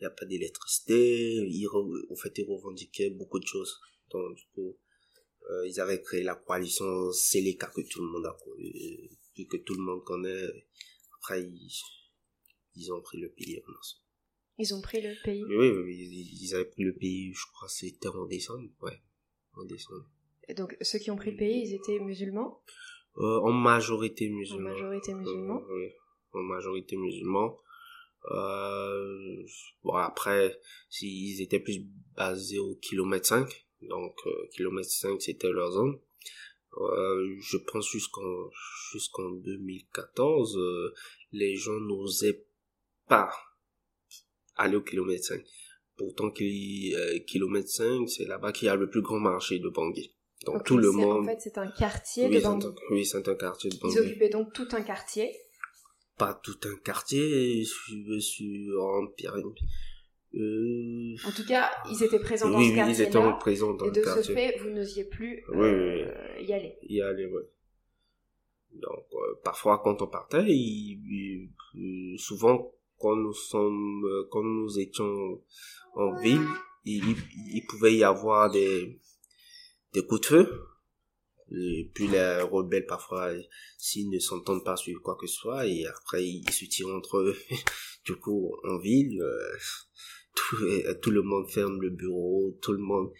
il 0.00 0.02
n'y 0.02 0.06
a 0.08 0.10
pas 0.10 0.26
d'électricité, 0.26 1.38
en 2.10 2.16
fait 2.16 2.36
ils 2.36 2.44
revendiquaient 2.48 3.10
beaucoup 3.10 3.38
de 3.38 3.46
choses. 3.46 3.78
Donc 4.10 4.34
du 4.34 4.42
coup, 4.54 4.76
euh, 5.50 5.68
ils 5.68 5.78
avaient 5.78 6.02
créé 6.02 6.24
la 6.24 6.34
coalition 6.34 7.12
Seleka 7.12 7.68
que 7.68 7.82
tout 7.82 8.00
le 8.02 8.08
monde 8.08 8.26
a 8.26 8.36
connu, 8.44 8.72
euh, 9.38 9.44
que 9.48 9.58
tout 9.58 9.74
le 9.74 9.82
monde 9.84 10.02
connaît. 10.02 10.48
Après 11.16 11.40
ils, 11.44 11.70
ils 12.74 12.92
ont 12.92 13.00
pris 13.02 13.18
le 13.20 13.28
pays 13.28 13.62
en. 13.64 13.72
Ils 14.58 14.74
ont 14.74 14.80
pris 14.80 15.00
le 15.00 15.14
pays. 15.22 15.44
Oui, 15.44 15.68
oui, 15.70 15.94
ils 16.42 16.54
avaient 16.56 16.64
pris 16.74 16.82
le 16.82 16.94
pays, 16.96 17.32
je 17.32 17.46
crois 17.52 17.68
c'était 17.68 18.08
en 18.08 18.26
décembre, 18.26 18.68
ouais, 18.82 19.00
en 19.52 19.64
décembre. 19.64 20.10
Donc 20.56 20.76
ceux 20.80 20.98
qui 20.98 21.10
ont 21.10 21.16
pris 21.16 21.32
le 21.32 21.36
pays, 21.36 21.62
ils 21.66 21.74
étaient 21.74 21.98
musulmans, 22.00 22.62
Euh, 23.18 23.40
en 23.40 23.52
majorité 23.52 24.28
en 24.30 24.34
musulmans. 24.36 24.70
majorité 24.70 25.14
musulmans. 25.14 25.60
Euh, 25.62 25.74
oui, 25.76 25.88
en 26.32 26.42
majorité 26.42 26.96
musulmans. 26.96 27.58
Euh, 28.30 29.42
bon, 29.82 29.94
après, 29.94 30.58
s'ils 30.88 31.40
étaient 31.42 31.60
plus 31.60 31.86
basés 32.16 32.58
au 32.58 32.74
kilomètre 32.76 33.26
5, 33.26 33.48
donc 33.82 34.14
euh, 34.26 34.46
kilomètre 34.54 34.90
5 34.90 35.20
c'était 35.22 35.50
leur 35.50 35.70
zone. 35.72 35.98
euh, 36.76 37.36
je 37.40 37.56
pense 37.56 37.90
jusqu'en 37.90 38.50
jusqu'en 38.92 39.30
2014, 39.30 40.56
euh, 40.58 40.94
les 41.32 41.56
gens 41.56 41.78
n'osaient 41.80 42.44
pas 43.08 43.30
aller 44.56 44.76
au 44.76 44.82
kilomètre 44.82 45.24
5. 45.24 45.42
Pourtant, 45.96 46.30
kilomètre 46.30 47.68
5, 47.68 48.08
c'est 48.08 48.24
là-bas 48.26 48.52
qu'il 48.52 48.66
y 48.66 48.68
a 48.68 48.76
le 48.76 48.88
plus 48.88 49.02
grand 49.02 49.18
marché 49.18 49.58
de 49.58 49.68
Bangui. 49.68 50.14
Donc 50.44 50.64
tout 50.64 50.78
le 50.78 50.90
monde. 50.92 51.22
En 51.22 51.24
fait, 51.24 51.40
c'est 51.40 51.58
un 51.58 51.68
quartier 51.68 52.28
de 52.28 52.40
Bangui. 52.40 52.66
Oui, 52.90 53.04
c'est 53.04 53.26
un 53.28 53.34
quartier 53.34 53.70
de 53.70 53.76
Bangui. 53.78 53.94
Ils 53.94 54.00
occupaient 54.00 54.28
donc 54.28 54.52
tout 54.52 54.68
un 54.72 54.82
quartier. 54.82 55.34
Pas 56.16 56.34
tout 56.42 56.58
un 56.64 56.76
quartier, 56.84 57.62
je 57.64 58.18
suis 58.18 58.68
en 58.76 59.04
euh... 60.34 61.14
En 61.26 61.32
tout 61.32 61.46
cas, 61.46 61.70
ils 61.90 62.02
étaient 62.02 62.18
présents 62.18 62.50
dans 62.50 62.58
ce 62.58 62.74
quartier-là. 62.74 62.90
ils 62.90 63.02
étaient 63.02 63.38
présents 63.40 63.72
dans 63.74 63.86
et 63.86 63.90
de 63.90 64.02
ce 64.02 64.32
fait, 64.32 64.58
vous 64.60 64.70
n'osiez 64.70 65.04
plus 65.04 65.42
euh, 65.54 66.04
y 66.40 66.52
aller. 66.52 66.76
Y 66.82 67.00
aller, 67.00 67.26
ouais. 67.26 67.48
Donc, 68.74 69.06
euh, 69.14 69.40
parfois, 69.42 69.80
quand 69.82 70.02
on 70.02 70.06
partait, 70.06 70.44
il, 70.46 71.50
il, 71.74 72.18
souvent, 72.18 72.72
quand 72.98 73.16
nous 73.16 73.32
sommes, 73.32 74.04
euh, 74.04 74.28
quand 74.30 74.42
nous 74.42 74.78
étions 74.78 75.40
en 75.94 76.20
ville, 76.20 76.46
il, 76.84 77.16
il, 77.54 77.64
pouvait 77.66 77.94
y 77.94 78.04
avoir 78.04 78.50
des, 78.50 79.00
des 79.92 80.04
coups 80.06 80.20
de 80.22 80.26
feu. 80.26 80.62
Et 81.50 81.90
puis 81.94 82.08
les 82.08 82.42
rebelles, 82.42 82.86
parfois, 82.86 83.32
s'ils 83.78 84.10
ne 84.10 84.18
s'entendent 84.18 84.64
pas 84.64 84.76
sur 84.76 85.00
quoi 85.02 85.16
que 85.18 85.26
ce 85.26 85.34
soit, 85.34 85.66
et 85.66 85.86
après, 85.86 86.26
ils 86.26 86.50
se 86.50 86.66
tirent 86.66 86.94
entre 86.94 87.18
eux. 87.18 87.36
du 88.04 88.16
coup, 88.16 88.54
en 88.64 88.78
ville, 88.78 89.20
euh, 89.22 89.56
tout, 90.34 90.56
tout, 91.00 91.10
le 91.10 91.22
monde 91.22 91.50
ferme 91.50 91.80
le 91.80 91.90
bureau, 91.90 92.58
tout 92.62 92.72
le 92.72 92.78
monde... 92.78 93.12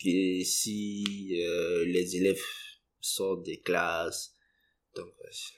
Si 0.00 1.42
euh, 1.44 1.84
les 1.84 2.16
élèves 2.16 2.40
sortent 3.00 3.42
des 3.42 3.60
classes, 3.60 4.37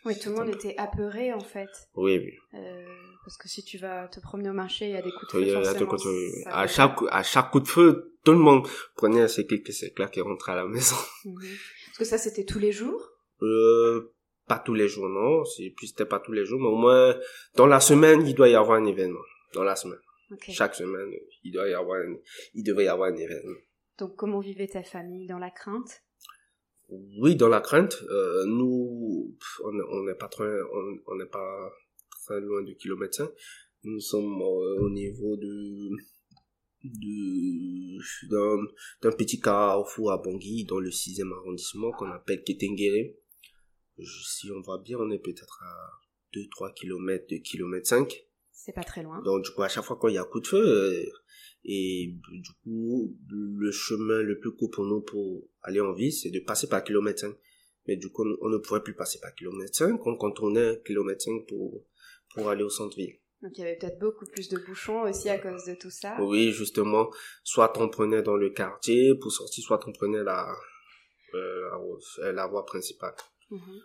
oui, 0.05 0.19
tout 0.19 0.31
le 0.31 0.37
monde 0.37 0.49
était 0.51 0.75
apeuré 0.77 1.33
en 1.33 1.41
fait. 1.41 1.69
Oui, 1.95 2.19
oui. 2.19 2.33
Euh, 2.55 2.85
parce 3.25 3.37
que 3.37 3.49
si 3.49 3.65
tu 3.65 3.79
vas 3.79 4.09
te 4.09 4.21
promener 4.21 4.51
au 4.51 4.55
marché, 4.55 4.87
il 4.87 4.93
y 4.93 4.97
a 4.97 5.03
des 5.03 5.11
coups 5.11 5.33
de 5.35 5.39
feu. 5.39 6.09
Oui, 6.09 6.43
à, 6.47 6.67
chaque, 6.67 6.99
à 7.11 7.23
chaque 7.23 7.51
coup 7.51 7.61
de 7.61 7.69
feu, 7.69 8.17
tout 8.25 8.33
le 8.33 8.39
monde 8.39 8.67
prenait 8.97 9.29
ses 9.29 9.47
clics 9.47 9.69
et 9.69 9.73
ses 9.73 9.93
claques 9.93 10.17
et 10.19 10.21
rentrait 10.21 10.53
à 10.53 10.57
la 10.57 10.67
maison. 10.67 10.97
Mhm. 11.25 11.35
Parce 11.87 11.99
que 11.99 12.05
ça, 12.05 12.19
c'était 12.19 12.45
tous 12.45 12.59
les 12.59 12.73
jours? 12.73 13.11
Euh, 13.43 14.15
Pas 14.47 14.59
tous 14.59 14.75
les 14.75 14.89
jours, 14.89 15.09
non. 15.09 15.43
Puis 15.77 15.89
c'était 15.89 16.07
pas 16.07 16.19
tous 16.19 16.33
les 16.33 16.47
jours, 16.47 16.61
mais 16.61 16.69
au 16.69 16.77
moins, 16.77 17.15
dans 17.57 17.67
la 17.67 17.81
semaine, 17.81 18.27
il 18.27 18.35
doit 18.35 18.49
y 18.49 18.55
avoir 18.55 18.79
un 18.79 18.87
événement. 18.87 19.21
Dans 19.53 19.65
la 19.65 19.77
semaine. 19.77 19.99
Chaque 20.49 20.75
semaine, 20.75 21.11
il 21.43 21.53
doit 21.53 21.69
y 21.69 21.75
avoir 21.75 21.99
il 22.55 22.63
devrait 22.63 22.85
y 22.85 22.89
avoir 22.89 23.11
un 23.11 23.17
événement. 23.17 23.59
Donc, 23.99 24.17
comment 24.17 24.41
vivait 24.41 24.69
ta 24.69 24.83
famille 24.83 25.27
Dans 25.27 25.39
la 25.39 25.51
crainte? 25.51 26.03
Oui, 27.19 27.37
dans 27.37 27.49
la 27.49 27.61
crainte, 27.61 28.03
euh, 28.11 28.45
nous, 28.47 29.37
on 29.65 30.05
n'est 30.05 30.15
pas 30.15 30.29
très, 30.29 30.51
on 30.73 31.27
pas 31.27 31.73
très 32.25 32.41
loin 32.41 32.63
du 32.63 32.77
kilomètre 32.77 33.17
5. 33.17 33.31
Nous 33.85 34.01
sommes 34.01 34.41
euh, 34.43 34.81
au 34.81 34.91
niveau 34.91 35.37
de 35.37 35.91
d'un 39.03 39.13
petit 39.13 39.39
carrefour 39.39 40.13
à 40.13 40.19
Bangui 40.19 40.65
dans 40.65 40.81
le 40.81 40.89
6e 40.89 41.31
arrondissement 41.33 41.93
qu'on 41.93 42.11
appelle 42.11 42.43
Ketengere. 42.43 43.15
Si 44.03 44.51
on 44.51 44.63
va 44.63 44.79
bien, 44.79 44.97
on 44.99 45.11
est 45.11 45.19
peut-être 45.19 45.63
à 45.63 45.91
2-3 46.35 46.73
km 46.75 47.27
de 47.31 47.37
kilomètre 47.37 47.87
5. 47.87 48.27
C'est 48.63 48.75
pas 48.75 48.85
très 48.85 49.03
loin. 49.03 49.23
Donc 49.23 49.43
du 49.43 49.51
coup, 49.53 49.63
à 49.63 49.69
chaque 49.69 49.85
fois 49.85 49.99
qu'il 49.99 50.13
y 50.13 50.19
a 50.19 50.25
coup 50.25 50.41
de 50.41 50.47
feu, 50.47 50.59
euh, 50.59 51.05
et 51.65 52.15
du 52.31 52.51
coup, 52.63 53.17
le 53.31 53.71
chemin 53.73 54.21
le 54.23 54.39
plus 54.39 54.53
court 54.53 54.71
pour 54.71 54.85
nous 54.85 55.01
pour 55.01 55.49
aller 55.63 55.81
en 55.81 55.95
ville, 55.95 56.13
c'est 56.13 56.31
de 56.31 56.41
passer 56.41 56.69
par 56.69 56.85
kilomètre 56.85 57.21
5. 57.21 57.35
Mais 57.89 57.97
du 57.97 58.11
coup, 58.11 58.23
on 58.43 58.49
ne 58.51 58.59
pourrait 58.59 58.83
plus 58.83 58.95
passer 58.95 59.19
par 59.19 59.35
kilomètre 59.35 59.75
5, 59.75 60.07
on 60.07 60.17
contournait 60.17 60.83
kilomètre 60.85 61.23
5 61.23 61.47
pour, 61.49 61.87
pour 62.35 62.51
aller 62.51 62.63
au 62.63 62.69
centre-ville. 62.69 63.19
Donc 63.41 63.53
il 63.57 63.63
y 63.63 63.65
avait 63.65 63.77
peut-être 63.77 63.99
beaucoup 63.99 64.27
plus 64.27 64.51
de 64.51 64.59
bouchons 64.59 65.03
aussi 65.03 65.31
à 65.31 65.39
cause 65.39 65.65
de 65.65 65.75
tout 65.75 65.91
ça. 65.91 66.19
Oui, 66.21 66.53
justement, 66.53 67.11
soit 67.43 67.73
on 67.81 67.89
prenait 67.89 68.23
dans 68.23 68.37
le 68.37 68.51
quartier 68.51 69.15
pour 69.15 69.33
sortir, 69.33 69.65
soit 69.65 69.81
on 69.87 69.93
prenait 69.93 70.23
la, 70.23 70.55
euh, 71.33 72.33
la, 72.33 72.47
voie 72.47 72.67
principale. 72.67 73.15
Mhm. 73.51 73.81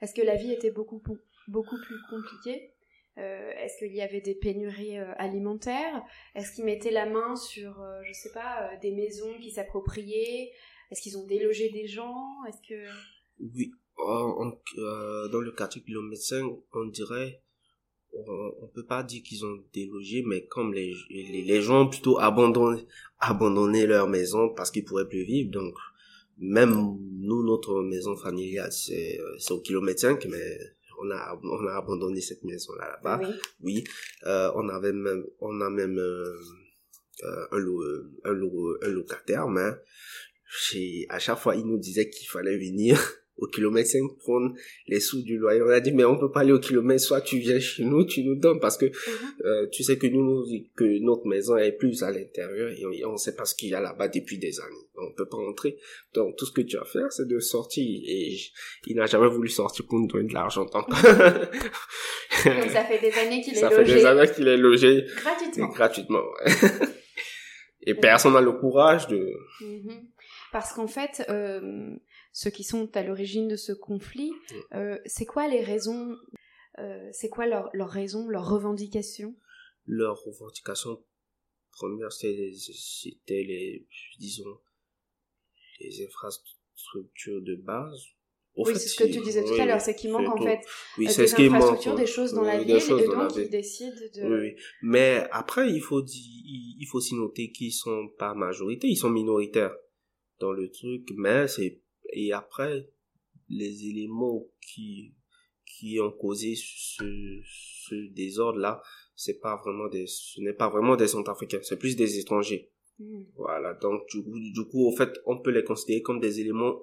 Est-ce 0.00 0.14
que 0.14 0.24
la 0.24 0.36
vie 0.36 0.52
était 0.52 0.70
beaucoup, 0.70 1.02
beaucoup 1.48 1.76
plus 1.84 1.98
compliquée? 2.08 2.71
Euh, 3.18 3.50
Est-ce 3.58 3.78
qu'il 3.78 3.94
y 3.94 4.00
avait 4.00 4.20
des 4.20 4.34
pénuries 4.34 4.98
euh, 4.98 5.12
alimentaires? 5.16 6.02
Est-ce 6.34 6.54
qu'ils 6.54 6.64
mettaient 6.64 6.90
la 6.90 7.06
main 7.06 7.36
sur, 7.36 7.80
euh, 7.80 8.00
je 8.04 8.12
sais 8.12 8.32
pas, 8.32 8.70
des 8.80 8.92
maisons 8.92 9.34
qui 9.40 9.50
s'appropriaient? 9.50 10.50
Est-ce 10.90 11.00
qu'ils 11.02 11.18
ont 11.18 11.26
délogé 11.26 11.70
des 11.70 11.86
gens? 11.86 12.26
Est-ce 12.48 12.68
que 12.68 12.88
oui, 13.40 13.72
dans 13.98 15.40
le 15.40 15.52
quartier 15.52 15.82
kilomètre 15.82 16.22
5, 16.22 16.44
on 16.74 16.84
dirait 16.86 17.42
on, 18.12 18.52
on 18.62 18.66
peut 18.68 18.84
pas 18.84 19.02
dire 19.02 19.22
qu'ils 19.22 19.44
ont 19.44 19.58
délogé, 19.72 20.22
mais 20.26 20.44
comme 20.46 20.74
les, 20.74 20.94
les, 21.10 21.62
gens 21.62 21.86
plutôt 21.86 22.18
abandonné, 22.18 22.86
abandonné 23.18 23.86
leur 23.86 24.06
maison 24.08 24.50
parce 24.54 24.70
qu'ils 24.70 24.84
pourraient 24.84 25.08
plus 25.08 25.24
vivre, 25.24 25.50
donc 25.50 25.74
même 26.38 26.98
nous, 27.20 27.42
notre 27.44 27.82
maison 27.82 28.16
familiale, 28.16 28.72
c'est 28.72 29.18
au 29.50 29.60
kilomètre 29.60 30.00
5, 30.00 30.26
mais 30.26 30.58
on 31.02 31.10
a 31.10 31.40
on 31.42 31.66
a 31.66 31.76
abandonné 31.76 32.20
cette 32.20 32.44
maison 32.44 32.74
là 32.74 32.98
bas 33.02 33.20
oui, 33.22 33.34
oui. 33.60 33.84
Euh, 34.24 34.50
on 34.54 34.68
avait 34.68 34.92
même 34.92 35.24
on 35.40 35.60
a 35.60 35.70
même 35.70 35.98
euh, 35.98 36.36
euh 37.24 37.46
un, 37.52 38.30
un, 38.30 38.88
un 38.88 38.88
locataire 38.88 39.48
mais 39.48 39.70
chez, 40.48 41.06
à 41.08 41.18
chaque 41.18 41.38
fois 41.38 41.56
il 41.56 41.66
nous 41.66 41.78
disait 41.78 42.08
qu'il 42.10 42.28
fallait 42.28 42.58
venir 42.58 43.00
au 43.38 43.46
kilomètre 43.46 43.88
5 43.88 44.00
prendre 44.18 44.54
les 44.86 45.00
sous 45.00 45.22
du 45.22 45.36
loyer. 45.36 45.62
On 45.62 45.68
a 45.68 45.80
dit, 45.80 45.92
mais 45.92 46.04
on 46.04 46.18
peut 46.18 46.30
pas 46.30 46.40
aller 46.40 46.52
au 46.52 46.60
kilomètre, 46.60 47.02
soit 47.02 47.20
tu 47.20 47.38
viens 47.38 47.58
chez 47.58 47.84
nous, 47.84 48.04
tu 48.04 48.22
nous 48.22 48.36
donnes, 48.36 48.60
parce 48.60 48.76
que 48.76 48.86
uh-huh. 48.86 49.44
euh, 49.44 49.66
tu 49.72 49.82
sais 49.82 49.98
que 49.98 50.06
nous, 50.06 50.44
que 50.76 50.84
notre 51.02 51.26
maison 51.26 51.56
est 51.56 51.72
plus 51.72 52.02
à 52.02 52.10
l'intérieur 52.10 52.70
et 52.70 53.04
on, 53.04 53.16
sait 53.16 53.34
pas 53.34 53.44
ce 53.44 53.54
qu'il 53.54 53.70
y 53.70 53.74
a 53.74 53.80
là-bas 53.80 54.08
depuis 54.08 54.38
des 54.38 54.60
années. 54.60 54.86
On 54.96 55.12
peut 55.12 55.26
pas 55.26 55.36
rentrer. 55.36 55.76
Donc, 56.14 56.36
tout 56.36 56.46
ce 56.46 56.52
que 56.52 56.60
tu 56.60 56.76
as 56.76 56.82
à 56.82 56.84
faire, 56.84 57.10
c'est 57.10 57.26
de 57.26 57.38
sortir. 57.38 57.84
Et 57.84 58.36
il 58.86 58.96
n'a 58.96 59.06
jamais 59.06 59.28
voulu 59.28 59.48
sortir 59.48 59.86
pour 59.86 59.98
nous 59.98 60.06
donner 60.06 60.28
de 60.28 60.34
l'argent. 60.34 60.64
Donc, 60.64 60.86
ça 60.94 62.84
fait 62.84 63.00
des 63.00 63.12
années 63.18 63.40
qu'il 63.40 63.56
est 63.56 63.60
logé. 63.60 63.60
Ça 63.60 63.70
fait 63.70 63.84
des 63.84 64.04
années 64.04 64.32
qu'il 64.32 64.48
est 64.48 64.56
logé. 64.56 65.04
Gratuitement. 65.16 65.68
Gratuitement, 65.68 66.24
Et 67.84 67.94
personne 67.94 68.34
n'a 68.34 68.40
le 68.40 68.52
courage 68.52 69.08
de... 69.08 69.32
Mm-hmm. 69.60 70.04
Parce 70.52 70.72
qu'en 70.72 70.86
fait, 70.86 71.24
euh, 71.28 71.96
ceux 72.32 72.50
qui 72.50 72.64
sont 72.64 72.96
à 72.96 73.02
l'origine 73.02 73.46
de 73.46 73.56
ce 73.56 73.72
conflit, 73.72 74.32
euh, 74.74 74.98
c'est 75.04 75.26
quoi 75.26 75.48
les 75.48 75.62
raisons, 75.62 76.16
euh, 76.78 77.08
c'est 77.12 77.28
quoi 77.28 77.46
leurs 77.46 77.68
leur 77.74 77.90
raisons, 77.90 78.26
leurs 78.28 78.48
revendications 78.48 79.36
Leurs 79.86 80.22
revendications 80.24 81.04
premières, 81.72 82.12
c'était 82.12 82.52
les, 83.28 83.86
disons, 84.18 84.58
les 85.80 86.04
infrastructures 86.06 87.42
de 87.42 87.56
base. 87.56 88.00
oui, 88.56 88.72
c'est 88.76 88.88
ce 88.88 88.96
que 88.96 89.12
tu 89.12 89.20
disais 89.20 89.44
tout 89.44 89.60
à 89.60 89.66
l'heure, 89.66 89.80
c'est 89.80 89.94
qu'il 89.94 90.10
manque 90.10 90.28
en 90.28 90.42
fait 90.42 90.60
oui, 90.96 91.06
des 91.06 91.20
infrastructures, 91.20 91.94
des 91.94 92.06
choses 92.06 92.32
dans 92.32 92.42
la 92.42 92.62
ville, 92.62 92.76
et 92.76 93.06
donc 93.06 93.36
ils 93.36 93.50
décident 93.50 93.96
de... 94.14 94.40
Oui. 94.40 94.56
Mais 94.82 95.26
après, 95.32 95.70
il 95.70 95.80
faut, 95.80 96.02
il 96.06 96.86
faut 96.90 96.98
aussi 96.98 97.14
noter 97.14 97.52
qu'ils 97.52 97.72
sont 97.72 98.08
pas 98.18 98.34
majorité, 98.34 98.88
ils 98.88 98.96
sont 98.96 99.10
minoritaires 99.10 99.74
dans 100.38 100.52
le 100.52 100.70
truc, 100.70 101.08
mais 101.16 101.46
c'est 101.46 101.81
et 102.12 102.32
après 102.32 102.88
les 103.48 103.86
éléments 103.86 104.46
qui 104.60 105.14
qui 105.66 105.98
ont 106.00 106.12
causé 106.12 106.54
ce, 106.54 107.04
ce 107.44 107.94
désordre 108.12 108.58
là 108.58 108.82
c'est 109.14 109.40
pas 109.40 109.56
vraiment 109.56 109.88
des 109.88 110.06
ce 110.06 110.40
n'est 110.40 110.52
pas 110.52 110.68
vraiment 110.68 110.96
des 110.96 111.08
centrafricains 111.08 111.60
c'est 111.62 111.78
plus 111.78 111.96
des 111.96 112.18
étrangers. 112.18 112.70
Hmm. 112.98 113.22
voilà 113.36 113.74
donc 113.74 114.06
du 114.08 114.22
coup, 114.22 114.38
du 114.38 114.64
coup 114.70 114.88
en 114.88 114.92
fait 114.92 115.18
on 115.26 115.38
peut 115.38 115.50
les 115.50 115.64
considérer 115.64 116.02
comme 116.02 116.20
des 116.20 116.40
éléments 116.40 116.78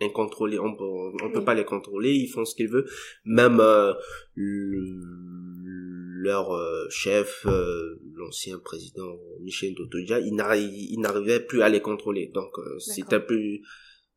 incontrôlés. 0.00 0.58
On 0.58 0.74
peut 0.74 0.84
on 1.22 1.30
peut 1.30 1.44
pas 1.44 1.54
les 1.54 1.64
contrôler 1.64 2.12
ils 2.12 2.28
font 2.28 2.44
ce 2.44 2.54
qu'ils 2.54 2.68
veulent. 2.68 2.88
Même 3.24 3.60
euh, 3.60 3.94
leur 4.36 6.52
euh, 6.52 6.86
chef 6.90 7.46
euh, 7.46 8.00
l'ancien 8.14 8.58
président 8.58 9.18
Michel 9.40 9.74
Dotodia 9.74 10.20
il 10.20 10.34
n'arrivait 10.34 11.40
plus 11.40 11.62
à 11.62 11.68
les 11.68 11.80
contrôler. 11.80 12.30
Donc 12.34 12.52
c'était 12.78 13.20
plus 13.20 13.62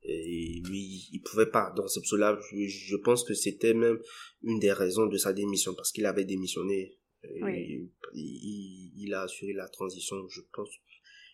et 0.08 0.62
lui 0.66 1.10
il 1.12 1.22
pouvait 1.22 1.50
pas. 1.50 1.72
Donc 1.76 1.90
c'est 1.90 2.00
pour 2.00 2.08
cela 2.08 2.40
je, 2.52 2.68
je 2.68 2.96
pense 2.96 3.24
que 3.24 3.34
c'était 3.34 3.74
même 3.74 4.00
une 4.42 4.60
des 4.60 4.72
raisons 4.72 5.06
de 5.06 5.18
sa 5.18 5.34
démission 5.34 5.74
parce 5.76 5.92
qu'il 5.92 6.06
avait 6.06 6.26
démissionné. 6.26 6.98
Il, 7.24 7.90
il, 8.14 9.14
a 9.14 9.24
assuré 9.24 9.52
la 9.52 9.68
transition 9.68 10.16
je 10.30 10.42
pense. 10.54 10.70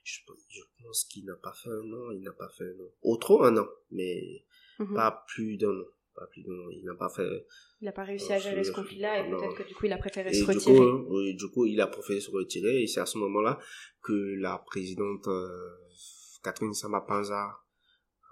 Je, 0.03 0.19
je 0.49 0.61
pense 0.81 1.05
qu'il 1.05 1.25
n'a 1.25 1.35
pas 1.35 1.53
fait 1.53 1.69
un 1.69 1.93
an 1.93 2.11
il 2.11 2.21
n'a 2.21 2.31
pas 2.31 2.49
fait 2.57 2.63
un 2.63 2.83
an. 2.83 2.89
Au 3.03 3.17
trop 3.17 3.43
un 3.43 3.55
an 3.57 3.67
mais 3.91 4.43
mhm. 4.79 4.95
pas 4.95 5.23
plus 5.27 5.57
d'un 5.57 5.69
an. 5.69 5.85
Pas 6.15 6.27
plus 6.27 6.41
d'un 6.41 6.53
an. 6.53 6.69
Il 6.71 6.83
n'a 6.83 6.95
pas 6.95 7.09
fait 7.09 7.45
il 7.81 7.85
n'a 7.85 7.91
pas 7.91 8.05
réussi 8.05 8.33
à 8.33 8.39
gérer 8.39 8.63
ce 8.63 8.71
conflit 8.71 8.99
là 8.99 9.19
et 9.19 9.29
peut-être 9.29 9.55
que 9.55 9.67
du 9.67 9.75
coup 9.75 9.85
il 9.85 9.93
a 9.93 9.97
préféré 9.97 10.33
se 10.33 10.45
retirer. 10.45 10.73
du 10.73 10.79
coup, 10.79 11.05
oui, 11.09 11.35
du 11.35 11.47
coup 11.49 11.65
il 11.65 11.79
a 11.79 11.87
préféré 11.87 12.19
se 12.21 12.31
retirer. 12.31 12.81
Et 12.81 12.87
c'est 12.87 13.01
à 13.01 13.05
ce 13.05 13.17
moment 13.17 13.41
là 13.41 13.59
que 14.01 14.13
la 14.39 14.57
présidente 14.57 15.27
euh, 15.27 15.47
Catherine 16.43 16.73
Samapanza 16.73 17.62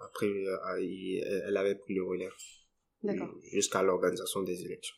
après, 0.04 0.30
elle 1.46 1.56
avait 1.56 1.76
pris 1.76 1.94
le 1.94 2.04
relais. 2.04 2.28
D'accord. 3.02 3.34
Jusqu'à 3.52 3.82
l'organisation 3.82 4.42
des 4.42 4.64
élections. 4.64 4.96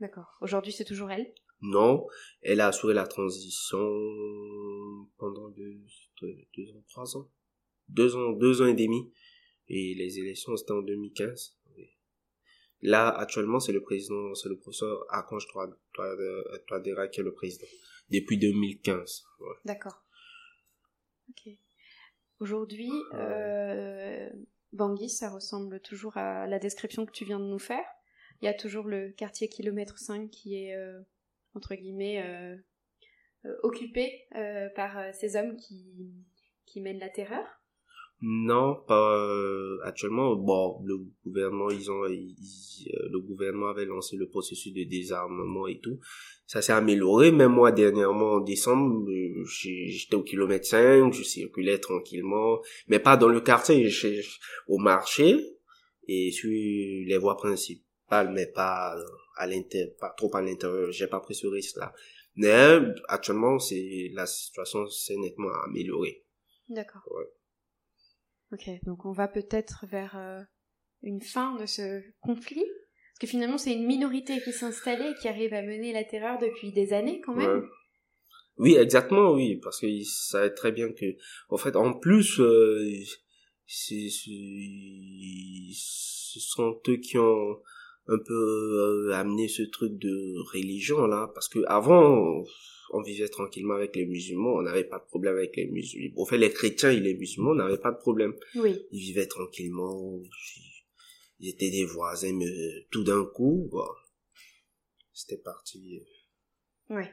D'accord. 0.00 0.36
Aujourd'hui, 0.40 0.72
c'est 0.72 0.84
toujours 0.84 1.10
elle? 1.10 1.32
Non, 1.60 2.06
elle 2.42 2.60
a 2.60 2.66
assuré 2.68 2.94
la 2.94 3.06
transition 3.06 3.78
pendant 5.16 5.48
deux, 5.50 5.80
deux, 6.20 6.70
ans, 6.74 6.84
trois 6.88 7.16
ans. 7.16 7.30
Deux 7.88 8.16
ans, 8.16 8.32
deux 8.32 8.60
ans 8.60 8.66
et 8.66 8.74
demi. 8.74 9.12
Et 9.68 9.94
les 9.94 10.18
élections, 10.18 10.56
c'était 10.56 10.72
en 10.72 10.82
2015. 10.82 11.58
Là, 12.82 13.08
actuellement, 13.08 13.60
c'est 13.60 13.72
le 13.72 13.80
président, 13.82 14.34
c'est 14.34 14.50
le 14.50 14.58
professeur 14.58 15.06
Archange 15.08 15.46
Toadera 16.66 17.08
qui 17.08 17.20
est 17.20 17.24
le 17.24 17.32
président. 17.32 17.66
Depuis 18.10 18.36
2015. 18.36 19.24
D'accord. 19.64 20.04
Ok. 21.30 21.56
Aujourd'hui, 22.40 22.92
euh, 23.14 24.28
Bangui, 24.72 25.08
ça 25.08 25.30
ressemble 25.30 25.80
toujours 25.80 26.16
à 26.16 26.46
la 26.46 26.58
description 26.58 27.06
que 27.06 27.12
tu 27.12 27.24
viens 27.24 27.38
de 27.38 27.44
nous 27.44 27.58
faire. 27.58 27.84
Il 28.40 28.46
y 28.46 28.48
a 28.48 28.54
toujours 28.54 28.86
le 28.86 29.10
quartier 29.10 29.48
kilomètre 29.48 29.98
5 29.98 30.30
qui 30.30 30.56
est, 30.56 30.74
euh, 30.74 31.00
entre 31.54 31.74
guillemets, 31.74 32.22
euh, 32.22 32.56
euh, 33.46 33.56
occupé 33.62 34.26
par 34.74 35.14
ces 35.14 35.36
hommes 35.36 35.56
qui, 35.56 36.12
qui 36.66 36.80
mènent 36.80 36.98
la 36.98 37.08
terreur. 37.08 37.46
Non, 38.22 38.76
pas 38.86 39.18
euh, 39.18 39.78
actuellement. 39.82 40.34
Bon, 40.36 40.80
le 40.84 40.96
gouvernement, 41.24 41.70
ils 41.70 41.90
ont, 41.90 42.04
euh, 42.04 42.08
le 42.08 43.20
gouvernement 43.20 43.68
avait 43.68 43.84
lancé 43.84 44.16
le 44.16 44.28
processus 44.28 44.72
de 44.72 44.84
désarmement 44.84 45.66
et 45.66 45.78
tout. 45.80 45.98
Ça 46.46 46.62
s'est 46.62 46.72
amélioré. 46.72 47.32
Même 47.32 47.52
moi, 47.52 47.72
dernièrement, 47.72 48.34
en 48.34 48.40
décembre, 48.40 49.10
euh, 49.10 49.44
j'étais 49.44 50.14
au 50.14 50.22
kilomètre 50.22 50.66
5, 50.66 51.12
je 51.12 51.22
circulais 51.22 51.78
tranquillement, 51.78 52.60
mais 52.88 52.98
pas 52.98 53.16
dans 53.16 53.28
le 53.28 53.40
quartier, 53.40 53.90
au 54.68 54.78
marché 54.78 55.38
et 56.06 56.30
sur 56.30 56.50
les 56.50 57.18
voies 57.18 57.36
principales, 57.36 58.32
mais 58.32 58.46
pas 58.46 58.96
à 59.36 59.46
l'intérieur, 59.46 59.90
pas 59.98 60.14
trop 60.16 60.34
à 60.34 60.40
l'intérieur. 60.40 60.92
J'ai 60.92 61.08
pas 61.08 61.20
pris 61.20 61.34
ce 61.34 61.46
risque-là. 61.46 61.92
Mais 62.36 62.78
actuellement, 63.08 63.58
c'est 63.58 64.10
la 64.12 64.26
situation 64.26 64.86
s'est 64.88 65.16
nettement 65.16 65.52
améliorée. 65.66 66.24
D'accord. 66.68 67.02
Donc 68.84 69.04
on 69.04 69.12
va 69.12 69.28
peut-être 69.28 69.86
vers 69.86 70.16
euh, 70.16 70.40
une 71.02 71.20
fin 71.20 71.56
de 71.56 71.66
ce 71.66 72.02
conflit. 72.20 72.64
Parce 72.64 73.20
que 73.20 73.26
finalement, 73.26 73.58
c'est 73.58 73.72
une 73.72 73.86
minorité 73.86 74.40
qui 74.42 74.52
s'installait 74.52 75.12
et 75.12 75.14
qui 75.14 75.28
arrive 75.28 75.54
à 75.54 75.62
mener 75.62 75.92
la 75.92 76.02
terreur 76.02 76.38
depuis 76.40 76.72
des 76.72 76.92
années 76.92 77.20
quand 77.20 77.34
même. 77.34 77.68
Oui, 78.56 78.76
exactement, 78.76 79.32
oui, 79.32 79.56
parce 79.56 79.84
ça 80.04 80.46
est 80.46 80.54
très 80.54 80.72
bien 80.72 80.92
que, 80.92 81.16
en 81.48 81.56
fait, 81.56 81.74
en 81.76 81.92
plus, 81.92 82.40
euh, 82.40 82.84
ce 83.66 84.08
sont 86.40 86.80
eux 86.88 86.96
qui 86.96 87.18
ont 87.18 87.60
un 88.06 88.18
peu 88.18 89.08
euh, 89.08 89.14
amené 89.14 89.48
ce 89.48 89.62
truc 89.62 89.98
de 89.98 90.34
religion 90.52 91.06
là, 91.06 91.30
parce 91.34 91.48
que 91.48 91.60
avant, 91.66 92.44
on 92.90 93.02
vivait 93.02 93.28
tranquillement 93.28 93.74
avec 93.74 93.96
les 93.96 94.06
musulmans, 94.06 94.54
on 94.54 94.62
n'avait 94.62 94.84
pas 94.84 94.98
de 94.98 95.04
problème 95.04 95.36
avec 95.36 95.56
les 95.56 95.66
musulmans. 95.66 96.14
Au 96.16 96.26
fait, 96.26 96.38
les 96.38 96.50
chrétiens 96.50 96.90
et 96.90 97.00
les 97.00 97.14
musulmans 97.14 97.54
n'avaient 97.54 97.78
pas 97.78 97.92
de 97.92 97.98
problème. 97.98 98.34
Oui. 98.56 98.86
Ils 98.90 99.00
vivaient 99.00 99.26
tranquillement, 99.26 100.20
ils 101.40 101.50
étaient 101.50 101.70
des 101.70 101.84
voisins, 101.84 102.32
mais 102.32 102.86
tout 102.90 103.04
d'un 103.04 103.24
coup, 103.24 103.70
c'était 105.12 105.40
parti. 105.42 106.00
Euh, 106.90 106.96
oui. 106.96 107.04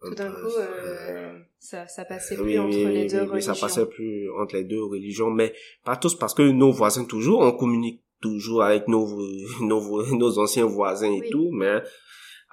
Tout 0.00 0.14
d'un 0.14 0.32
coup, 0.32 0.50
euh, 0.58 1.38
ça, 1.60 1.86
ça 1.86 2.04
passait 2.04 2.36
plus 2.36 2.58
entre 2.58 2.76
les 2.76 3.06
deux 3.06 3.22
religions. 3.22 3.34
Oui, 3.34 3.42
ça 3.42 3.54
passait 3.54 3.86
plus 3.86 4.30
entre 4.32 4.56
les 4.56 4.64
deux 4.64 4.82
religions, 4.82 5.30
mais 5.30 5.54
pas 5.84 5.96
tous, 5.96 6.16
parce 6.16 6.34
que 6.34 6.42
nos 6.42 6.72
voisins 6.72 7.04
toujours, 7.04 7.40
on 7.40 7.52
communique 7.52 8.02
toujours 8.20 8.64
avec 8.64 8.88
nos, 8.88 9.06
nos, 9.60 10.16
nos 10.16 10.38
anciens 10.38 10.66
voisins 10.66 11.12
et 11.12 11.28
tout, 11.30 11.50
mais 11.52 11.82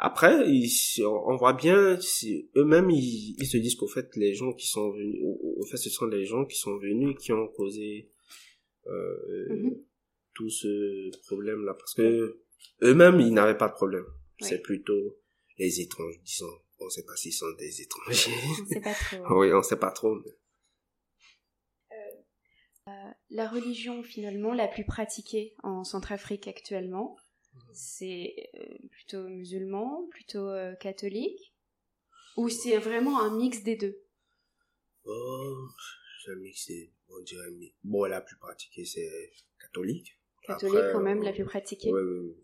après, 0.02 0.46
on 1.04 1.36
voit 1.36 1.52
bien, 1.52 2.00
eux-mêmes, 2.56 2.90
ils, 2.90 3.46
se 3.46 3.58
disent 3.58 3.76
qu'au 3.76 3.90
fait, 3.90 4.16
les 4.16 4.34
gens 4.34 4.54
qui 4.54 4.66
sont 4.66 4.92
venus, 4.92 5.22
au, 5.22 5.66
fait, 5.66 5.76
ce 5.76 5.90
sont 5.90 6.06
les 6.06 6.24
gens 6.24 6.46
qui 6.46 6.58
sont 6.58 6.78
venus 6.78 7.18
qui 7.20 7.34
ont 7.34 7.50
causé 7.50 8.10
euh, 8.88 9.46
mhm. 9.50 9.84
tout 10.34 10.50
ce 10.50 11.12
problème-là. 11.28 11.74
Parce 11.74 11.94
que 11.96 12.40
eux-mêmes, 12.82 13.20
ils 13.20 13.34
n'avaient 13.34 13.58
pas 13.58 13.68
de 13.68 13.74
problème. 13.74 14.06
C'est 14.40 14.62
plutôt 14.62 15.20
les 15.58 15.82
étrangers, 15.82 16.22
disons. 16.24 16.46
On 16.80 16.86
ne 16.86 16.90
sait 16.90 17.04
pas 17.04 17.18
s'ils 17.18 17.34
sont 17.34 17.52
des 17.58 17.82
étrangers. 17.82 18.32
On 18.62 18.66
sait 18.68 18.80
pas 18.80 18.94
trop. 18.94 19.18
oui, 19.42 19.52
on 19.52 19.58
ne 19.58 19.64
sait 19.64 19.76
pas 19.76 19.92
trop. 19.92 20.16
Euh, 20.16 20.24
euh, 22.88 23.12
la 23.32 23.50
religion, 23.50 24.02
finalement, 24.02 24.54
la 24.54 24.70
plus 24.70 24.86
pratiquée 24.86 25.56
en 25.62 25.84
Centrafrique 25.84 26.48
actuellement, 26.48 27.18
c'est 27.74 28.50
euh, 28.56 28.88
plutôt 28.92 29.28
musulman, 29.28 30.08
plutôt 30.10 30.50
euh, 30.50 30.76
catholique 30.76 31.54
Ou 32.38 32.50
c'est 32.50 32.78
vraiment 32.78 33.22
un 33.22 33.36
mix 33.36 33.64
des 33.64 33.76
deux? 33.76 34.02
Oh, 35.06 35.68
c'est 36.24 36.32
un 36.32 36.36
mix 36.36 36.72
on 37.12 37.22
dirait, 37.22 37.50
bon, 37.84 38.06
la 38.06 38.22
plus 38.22 38.38
pratiquée, 38.38 38.86
c'est 38.86 39.32
catholique. 39.60 40.20
Catholique 40.44 40.86
quand 40.92 41.02
même, 41.02 41.24
la 41.24 41.34
plus 41.34 41.46
pratiquée 41.46 41.92
Oui, 41.92 42.02
oui, 42.02 42.20
oui. 42.20 42.36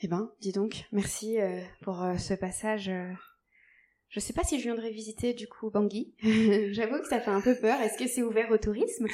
Eh 0.00 0.08
ben, 0.08 0.32
dis 0.40 0.52
donc, 0.52 0.84
merci 0.92 1.40
euh, 1.40 1.60
pour 1.82 2.06
ce 2.18 2.34
passage. 2.34 2.90
Je 4.08 4.20
sais 4.20 4.32
pas 4.32 4.44
si 4.44 4.58
je 4.58 4.64
viendrai 4.64 4.90
visiter 4.90 5.34
du 5.34 5.48
coup 5.48 5.70
Bangui. 5.70 6.14
J'avoue 6.72 6.98
que 7.00 7.08
ça 7.08 7.20
fait 7.20 7.30
un 7.30 7.40
peu 7.40 7.54
peur. 7.54 7.80
Est-ce 7.80 7.98
que 7.98 8.08
c'est 8.08 8.22
ouvert 8.22 8.50
au 8.50 8.58
tourisme? 8.58 9.06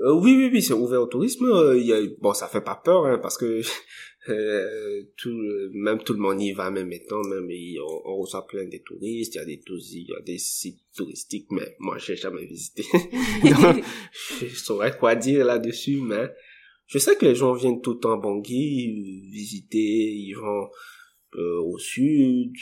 Euh, 0.00 0.12
oui, 0.14 0.34
oui, 0.34 0.50
oui, 0.52 0.62
c'est 0.62 0.72
ouvert 0.72 1.02
au 1.02 1.06
tourisme. 1.06 1.44
Euh, 1.44 1.78
il 1.78 1.86
y 1.86 1.92
a, 1.92 2.00
bon, 2.20 2.32
ça 2.32 2.48
fait 2.48 2.62
pas 2.62 2.76
peur, 2.76 3.06
hein, 3.06 3.18
parce 3.18 3.36
que 3.36 3.60
euh, 4.28 5.02
tout, 5.16 5.36
même 5.72 6.02
tout 6.02 6.14
le 6.14 6.18
monde 6.18 6.40
y 6.40 6.52
va, 6.52 6.70
même 6.70 6.88
maintenant, 6.88 7.22
même 7.22 7.48
on, 7.80 8.02
on, 8.10 8.16
reçoit 8.16 8.46
plein 8.46 8.64
de 8.64 8.78
touristes. 8.78 9.34
Il 9.34 9.38
y 9.38 9.40
a 9.40 9.44
des 9.44 9.60
il 9.68 10.08
y 10.08 10.14
a 10.14 10.20
des 10.22 10.38
sites 10.38 10.80
touristiques, 10.96 11.48
mais 11.50 11.76
moi, 11.78 11.98
j'ai 11.98 12.16
jamais 12.16 12.46
visité. 12.46 12.84
Donc, 13.44 13.84
je 14.40 14.56
saurais 14.56 14.96
quoi 14.96 15.14
dire 15.14 15.44
là-dessus, 15.44 16.00
mais 16.00 16.30
je 16.86 16.98
sais 16.98 17.16
que 17.16 17.26
les 17.26 17.34
gens 17.34 17.52
viennent 17.52 17.82
tout 17.82 17.94
le 17.94 17.98
temps 17.98 18.12
à 18.12 18.16
Bangui 18.16 19.30
visiter, 19.30 19.78
ils 19.78 20.34
vont 20.34 20.70
au 21.36 21.78
sud. 21.78 22.52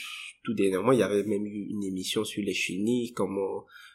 Tout 0.42 0.54
dernièrement, 0.54 0.92
il 0.92 0.98
y 0.98 1.02
avait 1.02 1.24
même 1.24 1.46
eu 1.46 1.68
une 1.70 1.84
émission 1.84 2.24
sur 2.24 2.42
les 2.42 2.52
chenilles, 2.52 3.12
comment 3.12 3.40
euh, 3.56 3.60
euh, 3.60 3.87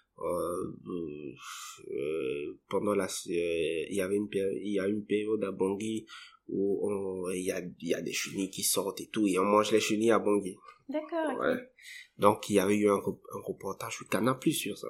pendant 2.69 2.95
la 2.95 3.05
euh, 3.05 3.85
il 3.89 3.95
y 3.95 4.01
avait 4.01 4.15
une 4.15 4.29
il 4.33 4.73
y 4.73 4.79
a 4.79 4.87
une 4.87 5.05
période 5.05 5.43
à 5.43 5.51
Bangui 5.51 6.05
où 6.47 7.29
il 7.31 7.43
y 7.43 7.51
a 7.51 7.59
il 7.59 7.87
y 7.87 7.93
a 7.93 8.01
des 8.01 8.13
chenilles 8.13 8.49
qui 8.49 8.63
sortent 8.63 9.01
et 9.01 9.07
tout 9.07 9.27
et 9.27 9.37
on 9.39 9.45
mange 9.45 9.71
les 9.71 9.79
chenilles 9.79 10.11
à 10.11 10.19
Bangui 10.19 10.57
d'accord 10.89 11.39
ouais. 11.39 11.69
donc 12.17 12.49
il 12.49 12.55
y 12.55 12.59
avait 12.59 12.75
eu 12.75 12.89
un, 12.89 12.95
un 12.95 13.41
reportage 13.43 13.97
sur 13.97 14.07
Canal 14.07 14.37
Plus 14.39 14.53
sur 14.53 14.77
ça 14.77 14.89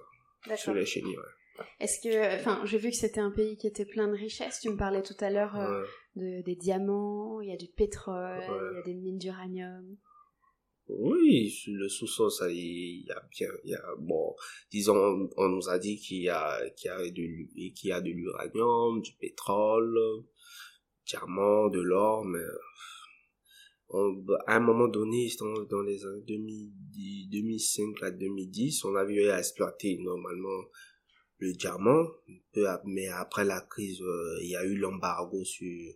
sur 0.55 0.73
les 0.73 0.85
chenilles 0.85 1.17
ouais. 1.17 1.23
Est-ce 1.79 2.01
que, 2.01 2.39
enfin, 2.39 2.65
j'ai 2.65 2.79
vu 2.79 2.89
que 2.89 2.95
c'était 2.95 3.19
un 3.19 3.29
pays 3.29 3.57
qui 3.57 3.67
était 3.67 3.85
plein 3.85 4.07
de 4.07 4.15
richesses. 4.15 4.59
Tu 4.59 4.71
me 4.71 4.75
parlais 4.75 5.03
tout 5.03 5.15
à 5.19 5.29
l'heure 5.29 5.55
de, 6.15 6.41
des 6.41 6.55
diamants, 6.55 7.41
il 7.41 7.49
y 7.49 7.53
a 7.53 7.57
du 7.57 7.67
pétrole, 7.67 8.41
il 8.71 8.77
y 8.77 8.79
a 8.79 8.81
des 8.81 8.95
mines 8.95 9.19
d'uranium. 9.19 9.95
Oui, 10.89 11.63
le 11.67 11.87
sous-sol, 11.87 12.29
ça, 12.29 12.51
il 12.51 13.05
y 13.05 13.11
a 13.11 13.21
bien, 13.31 13.49
il 13.63 13.71
y 13.71 13.75
a, 13.75 13.83
bon, 13.99 14.35
disons, 14.69 15.29
on 15.37 15.49
nous 15.49 15.69
a 15.69 15.79
dit 15.79 15.97
qu'il 15.97 16.23
y 16.23 16.29
a, 16.29 16.59
qu'il 16.71 16.89
y 16.89 16.91
a 16.91 17.09
de, 17.09 17.47
y 17.55 17.91
a 17.91 18.01
de 18.01 18.09
l'uranium, 18.09 19.01
du 19.01 19.13
pétrole, 19.13 19.97
diamant, 21.07 21.69
de 21.69 21.79
l'or, 21.79 22.25
mais, 22.25 22.43
à 24.47 24.55
un 24.55 24.59
moment 24.59 24.87
donné, 24.87 25.29
dans 25.69 25.81
les 25.83 26.05
années 26.05 26.23
2005 26.25 28.03
à 28.03 28.11
2010, 28.11 28.83
on 28.85 28.95
avait 28.95 29.29
à 29.29 29.39
exploiter 29.39 29.97
normalement 29.99 30.65
le 31.37 31.53
diamant, 31.53 32.07
mais 32.85 33.07
après 33.07 33.45
la 33.45 33.61
crise, 33.61 34.01
euh, 34.01 34.39
il 34.41 34.49
y 34.49 34.55
a 34.55 34.63
eu 34.65 34.75
l'embargo 34.77 35.43
sur, 35.43 35.93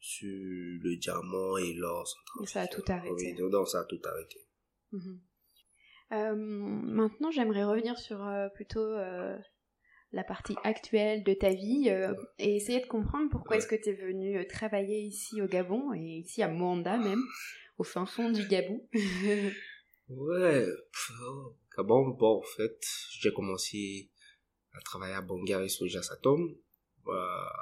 sur 0.00 0.28
le 0.28 0.96
diamant 0.96 1.58
et 1.58 1.74
l'or. 1.74 2.08
Ça 2.46 2.62
a 2.62 2.66
tout 2.66 2.82
arrêté. 2.88 3.34
Oui, 3.38 3.50
non, 3.50 3.64
ça 3.66 3.80
a 3.80 3.84
tout 3.84 4.00
arrêté. 4.04 4.38
Mhm. 4.92 5.20
Euh, 6.12 6.34
maintenant, 6.34 7.30
j'aimerais 7.30 7.64
revenir 7.64 7.98
sur 7.98 8.26
euh, 8.26 8.48
plutôt 8.48 8.80
euh, 8.80 9.36
la 10.12 10.24
partie 10.24 10.56
actuelle 10.64 11.22
de 11.22 11.34
ta 11.34 11.50
vie 11.50 11.88
et 12.38 12.56
essayer 12.56 12.80
de 12.80 12.86
comprendre 12.86 13.30
pourquoi 13.30 13.56
est-ce 13.56 13.68
que 13.68 13.76
tu 13.76 13.90
es 13.90 13.92
venu 13.92 14.44
travailler 14.48 15.00
ici 15.00 15.40
au 15.40 15.46
Gabon 15.46 15.94
et 15.94 16.22
ici 16.24 16.42
à 16.42 16.48
Mwanda 16.48 16.96
même, 16.96 17.22
au 17.78 17.84
fin 17.84 18.06
fond 18.06 18.30
du 18.30 18.44
Gabon. 18.48 18.84
ouais, 20.08 20.66
au 21.22 21.56
Gabon, 21.76 22.08
bon, 22.08 22.38
en 22.38 22.56
fait, 22.56 22.76
j'ai 23.20 23.32
commencé 23.32 24.10
à 24.72 24.80
travailler 24.80 25.14
à 25.14 25.22
Bangari 25.22 25.70
sur 25.70 25.86
Jassatom, 25.86 26.56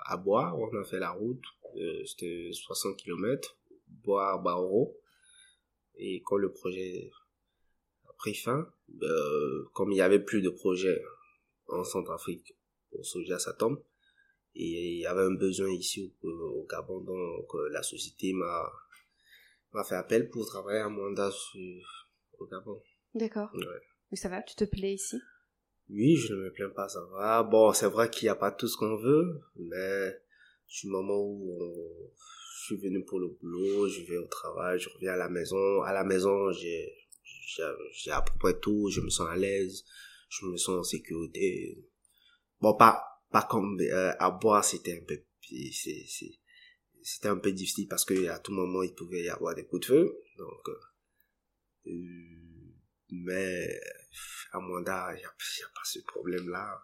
à 0.06 0.16
Bois, 0.16 0.54
on 0.56 0.74
a 0.80 0.84
fait 0.84 0.98
la 0.98 1.10
route 1.10 1.44
c'était 2.06 2.50
60 2.52 2.96
km, 2.96 3.58
boire 3.86 4.42
Baoro. 4.42 4.98
Et 5.96 6.22
quand 6.24 6.36
le 6.36 6.52
projet 6.52 7.10
a 8.08 8.12
pris 8.14 8.34
fin, 8.34 8.70
euh, 9.02 9.64
comme 9.72 9.92
il 9.92 9.96
y 9.96 10.02
avait 10.02 10.22
plus 10.22 10.42
de 10.42 10.50
projets 10.50 11.02
en 11.66 11.84
Centrafrique, 11.84 12.56
pour 12.90 13.04
Soja 13.04 13.38
Satom. 13.38 13.82
Et 14.54 14.94
il 14.94 15.00
y 15.00 15.06
avait 15.06 15.22
un 15.22 15.34
besoin 15.34 15.70
ici 15.70 16.14
au, 16.22 16.28
au 16.28 16.66
Gabon, 16.66 17.00
donc 17.00 17.52
la 17.70 17.82
société 17.82 18.32
m'a 18.32 18.68
m'a 19.72 19.84
fait 19.84 19.94
appel 19.94 20.28
pour 20.30 20.46
travailler 20.46 20.80
un 20.80 20.88
mandat 20.88 21.30
au 22.38 22.46
Gabon. 22.46 22.82
D'accord. 23.14 23.50
Ouais. 23.54 23.64
Mais 24.10 24.16
ça 24.16 24.28
va, 24.28 24.42
tu 24.42 24.54
te 24.54 24.64
plais 24.64 24.94
ici? 24.94 25.20
Oui, 25.90 26.16
je 26.16 26.34
ne 26.34 26.40
me 26.40 26.52
plains 26.52 26.70
pas, 26.70 26.88
ça 26.88 27.00
va. 27.12 27.42
Bon, 27.42 27.72
c'est 27.72 27.88
vrai 27.88 28.10
qu'il 28.10 28.26
n'y 28.26 28.30
a 28.30 28.34
pas 28.34 28.50
tout 28.50 28.68
ce 28.68 28.76
qu'on 28.76 28.96
veut, 28.96 29.40
mais 29.56 30.20
du 30.68 30.88
moment 30.88 31.18
où 31.18 32.12
je 32.58 32.64
suis 32.64 32.76
venu 32.76 33.04
pour 33.04 33.20
le 33.20 33.28
boulot, 33.28 33.88
je 33.88 34.02
vais 34.02 34.18
au 34.18 34.26
travail, 34.26 34.78
je 34.78 34.88
reviens 34.90 35.12
à 35.12 35.16
la 35.16 35.28
maison. 35.28 35.82
À 35.82 35.92
la 35.92 36.04
maison, 36.04 36.52
j'ai 36.52 36.92
j'ai 37.92 38.10
à 38.10 38.22
peu 38.22 38.32
près 38.38 38.58
tout, 38.60 38.90
je 38.90 39.00
me 39.00 39.08
sens 39.08 39.28
à 39.28 39.36
l'aise, 39.36 39.84
je 40.28 40.46
me 40.46 40.56
sens 40.56 40.78
en 40.78 40.82
sécurité. 40.82 41.84
Bon, 42.60 42.74
pas 42.74 43.04
pas 43.30 43.42
comme 43.42 43.78
euh, 43.80 44.12
à 44.18 44.30
boire, 44.30 44.64
c'était 44.64 44.98
un 45.00 45.04
peu 45.04 45.22
c'est 45.72 46.06
c'était 47.02 47.28
un 47.28 47.38
peu 47.38 47.52
difficile 47.52 47.88
parce 47.88 48.04
que 48.04 48.28
à 48.28 48.38
tout 48.38 48.52
moment 48.52 48.82
il 48.82 48.94
pouvait 48.94 49.22
y 49.22 49.28
avoir 49.28 49.54
des 49.54 49.64
coups 49.64 49.82
de 49.82 49.86
feu. 49.86 50.18
Donc 50.36 50.68
euh, 50.68 51.92
mais 53.10 53.80
à 54.52 54.60
Mwanda, 54.60 55.14
il 55.14 55.18
n'y 55.18 55.24
a, 55.24 55.28
pas 55.28 55.84
ce 55.84 56.00
problème-là. 56.00 56.82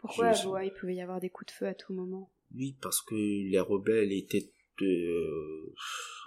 Pourquoi 0.00 0.28
à 0.28 0.42
Boa, 0.42 0.64
il 0.64 0.72
pouvait 0.72 0.96
y 0.96 1.00
avoir 1.00 1.20
des 1.20 1.30
coups 1.30 1.52
de 1.52 1.56
feu 1.56 1.66
à 1.66 1.74
tout 1.74 1.92
moment? 1.92 2.32
Oui, 2.54 2.76
parce 2.80 3.00
que 3.02 3.14
les 3.14 3.60
rebelles 3.60 4.12
étaient 4.12 4.52
euh, 4.82 5.74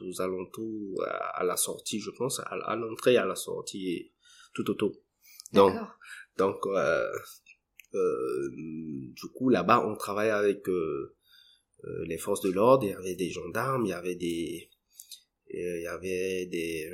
aux 0.01 0.21
alentours, 0.21 1.03
à, 1.33 1.43
la 1.43 1.57
sortie, 1.57 1.99
je 1.99 2.11
pense, 2.11 2.39
à, 2.45 2.75
l'entrée 2.75 3.17
à 3.17 3.25
la 3.25 3.35
sortie, 3.35 4.11
tout 4.53 4.69
autour. 4.69 4.93
Donc, 5.53 5.73
donc 6.37 6.65
euh, 6.67 7.07
euh, 7.93 8.49
du 8.51 9.27
coup, 9.33 9.49
là-bas, 9.49 9.85
on 9.87 9.95
travaille 9.95 10.29
avec 10.29 10.67
euh, 10.67 11.15
les 12.07 12.17
forces 12.17 12.41
de 12.41 12.51
l'ordre, 12.51 12.85
il 12.85 12.91
y 12.91 12.93
avait 12.93 13.15
des 13.15 13.29
gendarmes, 13.29 13.85
il 13.85 13.89
y 13.89 13.93
avait 13.93 14.15
des, 14.15 14.69
il 15.49 15.81
y 15.83 15.87
avait 15.87 16.45
des, 16.47 16.91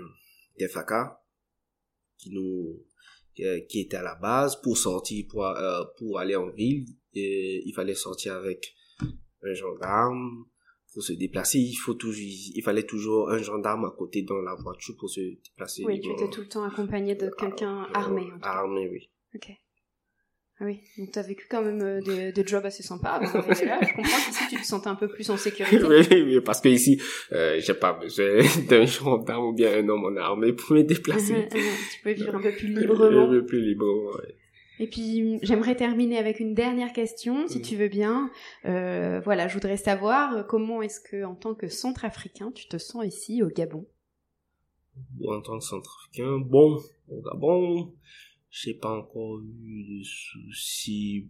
des 0.58 0.68
FACA 0.68 1.24
qui 2.18 2.32
nous, 2.32 2.86
qui 3.34 3.80
étaient 3.80 3.98
à 3.98 4.04
la 4.04 4.16
base 4.16 4.62
pour 4.62 4.78
sortir, 4.78 5.26
pour, 5.30 5.48
pour 5.98 6.20
aller 6.20 6.36
en 6.36 6.50
ville, 6.52 6.86
et 7.14 7.64
il 7.66 7.74
fallait 7.74 7.96
sortir 7.96 8.34
avec 8.34 8.76
un 9.44 9.54
gendarme, 9.54 10.46
pour 10.94 11.04
se 11.04 11.14
déplacer, 11.14 11.60
il 11.60 11.76
faut 11.76 11.94
toujours, 11.94 12.22
il 12.22 12.62
fallait 12.64 12.86
toujours 12.86 13.30
un 13.30 13.38
gendarme 13.38 13.86
à 13.86 13.92
côté 13.98 14.24
dans 14.24 14.42
la 14.42 14.56
voiture 14.56 14.96
pour 15.00 15.10
se 15.10 15.22
déplacer. 15.22 15.84
Oui, 15.86 16.00
tu 16.02 16.12
étais 16.12 16.30
tout 16.30 16.42
le 16.42 16.48
temps 16.48 16.64
accompagné 16.64 17.16
de 17.16 17.30
quelqu'un 17.38 17.88
armé. 17.94 18.28
armé, 18.42 18.90
oui. 18.90 19.10
Ok. 19.36 19.52
Ah 20.60 20.66
oui, 20.66 20.80
donc 20.96 21.12
tu 21.12 21.18
as 21.18 21.24
vécu 21.24 21.48
quand 21.50 21.64
même 21.64 21.82
euh, 21.82 22.02
des, 22.02 22.32
des, 22.32 22.46
jobs 22.46 22.64
assez 22.64 22.84
sympas 22.84 23.14
avant 23.14 23.32
d'arriver 23.34 23.66
là. 23.66 23.80
Je 23.82 23.96
comprends 23.96 24.18
qu'ici 24.28 24.44
tu 24.48 24.58
te 24.58 24.66
sentais 24.66 24.90
un 24.90 24.96
peu 24.96 25.08
plus 25.08 25.28
en 25.32 25.38
sécurité. 25.38 25.84
oui, 25.90 26.06
oui, 26.12 26.42
parce 26.42 26.62
que 26.62 26.70
ici, 26.70 27.02
euh, 27.32 27.60
j'ai 27.60 27.74
pas 27.74 27.94
besoin 27.94 28.44
d'un 28.70 28.86
gendarme 28.86 29.46
ou 29.46 29.54
bien 29.54 29.74
un 29.74 29.90
homme 29.90 30.06
en 30.06 30.16
armée 30.18 30.54
pour 30.54 30.76
me 30.76 30.84
déplacer. 30.84 31.48
tu 31.50 32.02
peux 32.04 32.12
vivre 32.12 32.36
un 32.36 32.42
peu 32.42 32.52
plus 32.52 32.68
librement. 32.68 33.24
Un 33.24 33.30
peu 33.30 33.44
plus 33.44 33.60
librement, 33.60 34.12
oui. 34.20 34.36
Et 34.82 34.88
puis 34.88 35.38
j'aimerais 35.44 35.76
terminer 35.76 36.18
avec 36.18 36.40
une 36.40 36.56
dernière 36.56 36.92
question, 36.92 37.48
si 37.48 37.62
tu 37.62 37.76
veux 37.76 37.88
bien. 37.88 38.32
Euh, 38.66 39.20
voilà, 39.20 39.48
je 39.48 39.54
voudrais 39.54 39.78
savoir 39.78 40.36
euh, 40.36 40.44
comment 40.44 40.82
est-ce 40.82 41.00
que, 41.00 41.24
en 41.24 41.36
tant 41.36 41.54
que 41.54 41.68
centrafricain, 41.68 42.52
tu 42.52 42.68
te 42.68 42.80
sens 42.80 43.06
ici 43.06 43.44
au 43.44 43.50
Gabon? 43.50 43.88
En 45.24 45.40
tant 45.42 45.60
que 45.60 45.64
centrafricain, 45.64 46.40
bon, 46.40 46.82
au 47.10 47.22
Gabon, 47.22 47.94
j'ai 48.50 48.74
pas 48.74 48.90
encore 48.90 49.40
eu 49.42 50.00
de 50.00 50.04
soucis 50.04 51.30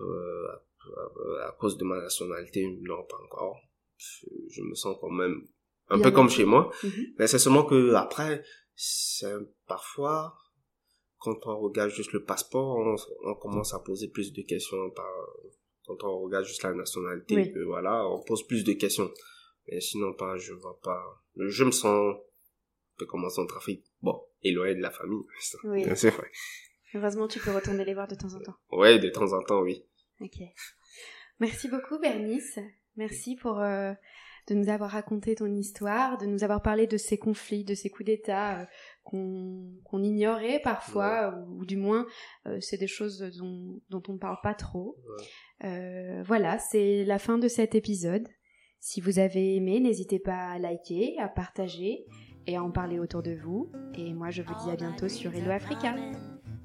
euh, 0.00 0.46
à 1.46 1.52
cause 1.58 1.78
de 1.78 1.84
ma 1.84 2.02
nationalité, 2.02 2.66
non, 2.82 3.02
pas 3.08 3.16
encore. 3.24 3.62
Je 3.96 4.60
me 4.60 4.74
sens 4.74 4.94
quand 5.00 5.08
même 5.08 5.48
un 5.88 5.98
peu 6.00 6.10
comme 6.10 6.28
chez 6.28 6.44
moi, 6.44 6.70
mm-hmm. 6.82 7.14
mais 7.18 7.26
c'est 7.26 7.38
seulement 7.38 7.64
que 7.64 7.94
après, 7.94 8.44
c'est 8.76 9.32
parfois 9.66 10.36
quand 11.18 11.46
on 11.46 11.58
regarde 11.58 11.90
juste 11.90 12.12
le 12.12 12.24
passeport, 12.24 12.76
on, 13.24 13.34
commence 13.34 13.74
à 13.74 13.80
poser 13.80 14.08
plus 14.08 14.32
de 14.32 14.42
questions 14.42 14.90
par, 14.90 15.10
quand 15.86 16.04
on 16.04 16.20
regarde 16.20 16.44
juste 16.44 16.62
la 16.62 16.72
nationalité, 16.74 17.52
que 17.52 17.64
voilà, 17.64 18.06
on 18.08 18.22
pose 18.22 18.46
plus 18.46 18.64
de 18.64 18.72
questions. 18.72 19.10
Mais 19.66 19.80
sinon, 19.80 20.14
pas, 20.14 20.36
je 20.36 20.52
vois 20.52 20.78
pas, 20.82 21.02
je 21.36 21.64
me 21.64 21.70
sens 21.70 22.14
un 22.14 22.18
peu 22.96 23.06
comme 23.06 23.24
en 23.24 23.46
trafic. 23.46 23.84
Bon, 24.00 24.20
éloigné 24.42 24.76
de 24.76 24.82
la 24.82 24.90
famille. 24.90 25.24
Oui. 25.64 25.84
C'est 25.94 26.10
vrai. 26.10 26.30
Heureusement, 26.94 27.28
tu 27.28 27.38
peux 27.38 27.50
retourner 27.50 27.84
les 27.84 27.94
voir 27.94 28.08
de 28.08 28.14
temps 28.14 28.32
en 28.34 28.40
temps. 28.40 28.56
Ouais, 28.70 28.98
de 28.98 29.10
temps 29.10 29.32
en 29.32 29.42
temps, 29.42 29.60
oui. 29.60 29.84
Ok. 30.20 30.38
Merci 31.38 31.68
beaucoup, 31.68 31.98
Bernice. 31.98 32.58
Merci 32.96 33.36
pour 33.36 33.60
euh, 33.60 33.92
de 34.48 34.54
nous 34.54 34.70
avoir 34.70 34.90
raconté 34.90 35.34
ton 35.34 35.54
histoire, 35.54 36.18
de 36.18 36.26
nous 36.26 36.42
avoir 36.42 36.62
parlé 36.62 36.86
de 36.86 36.96
ces 36.96 37.18
conflits, 37.18 37.64
de 37.64 37.74
ces 37.74 37.90
coups 37.90 38.06
d'État 38.06 38.66
qu'on 39.08 40.02
ignorait 40.02 40.60
parfois, 40.62 41.34
ou, 41.48 41.64
du 41.64 41.76
moins 41.76 42.06
euh, 42.46 42.58
c'est 42.60 42.76
des 42.76 42.86
choses 42.86 43.20
dont, 43.38 43.80
dont 43.88 44.02
on 44.08 44.14
ne 44.14 44.18
parle 44.18 44.38
pas 44.42 44.54
trop. 44.54 44.96
Euh, 45.64 46.22
voilà, 46.26 46.58
c'est 46.58 47.04
la 47.04 47.18
fin 47.18 47.38
de 47.38 47.48
cet 47.48 47.74
épisode. 47.74 48.28
Si 48.80 49.00
vous 49.00 49.18
avez 49.18 49.56
aimé, 49.56 49.80
n'hésitez 49.80 50.18
pas 50.18 50.50
à 50.50 50.58
liker, 50.58 51.16
à 51.18 51.28
partager 51.28 52.04
et 52.46 52.56
à 52.56 52.62
en 52.62 52.70
parler 52.70 52.98
autour 52.98 53.22
de 53.22 53.34
vous. 53.34 53.72
Et 53.94 54.12
moi, 54.12 54.30
je 54.30 54.42
vous 54.42 54.54
dis 54.62 54.70
à 54.70 54.76
bientôt 54.76 55.08
sur 55.08 55.34
Hello 55.34 55.50
Africa. 55.50 55.94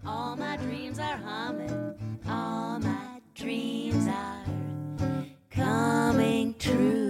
All 0.05 0.35
my 0.37 0.57
dreams 0.57 0.99
are 0.99 1.17
humming, 1.17 1.95
all 2.27 2.77
my 2.79 3.21
dreams 3.35 4.05
are 4.07 4.43
coming 5.49 6.53
true. 6.57 7.02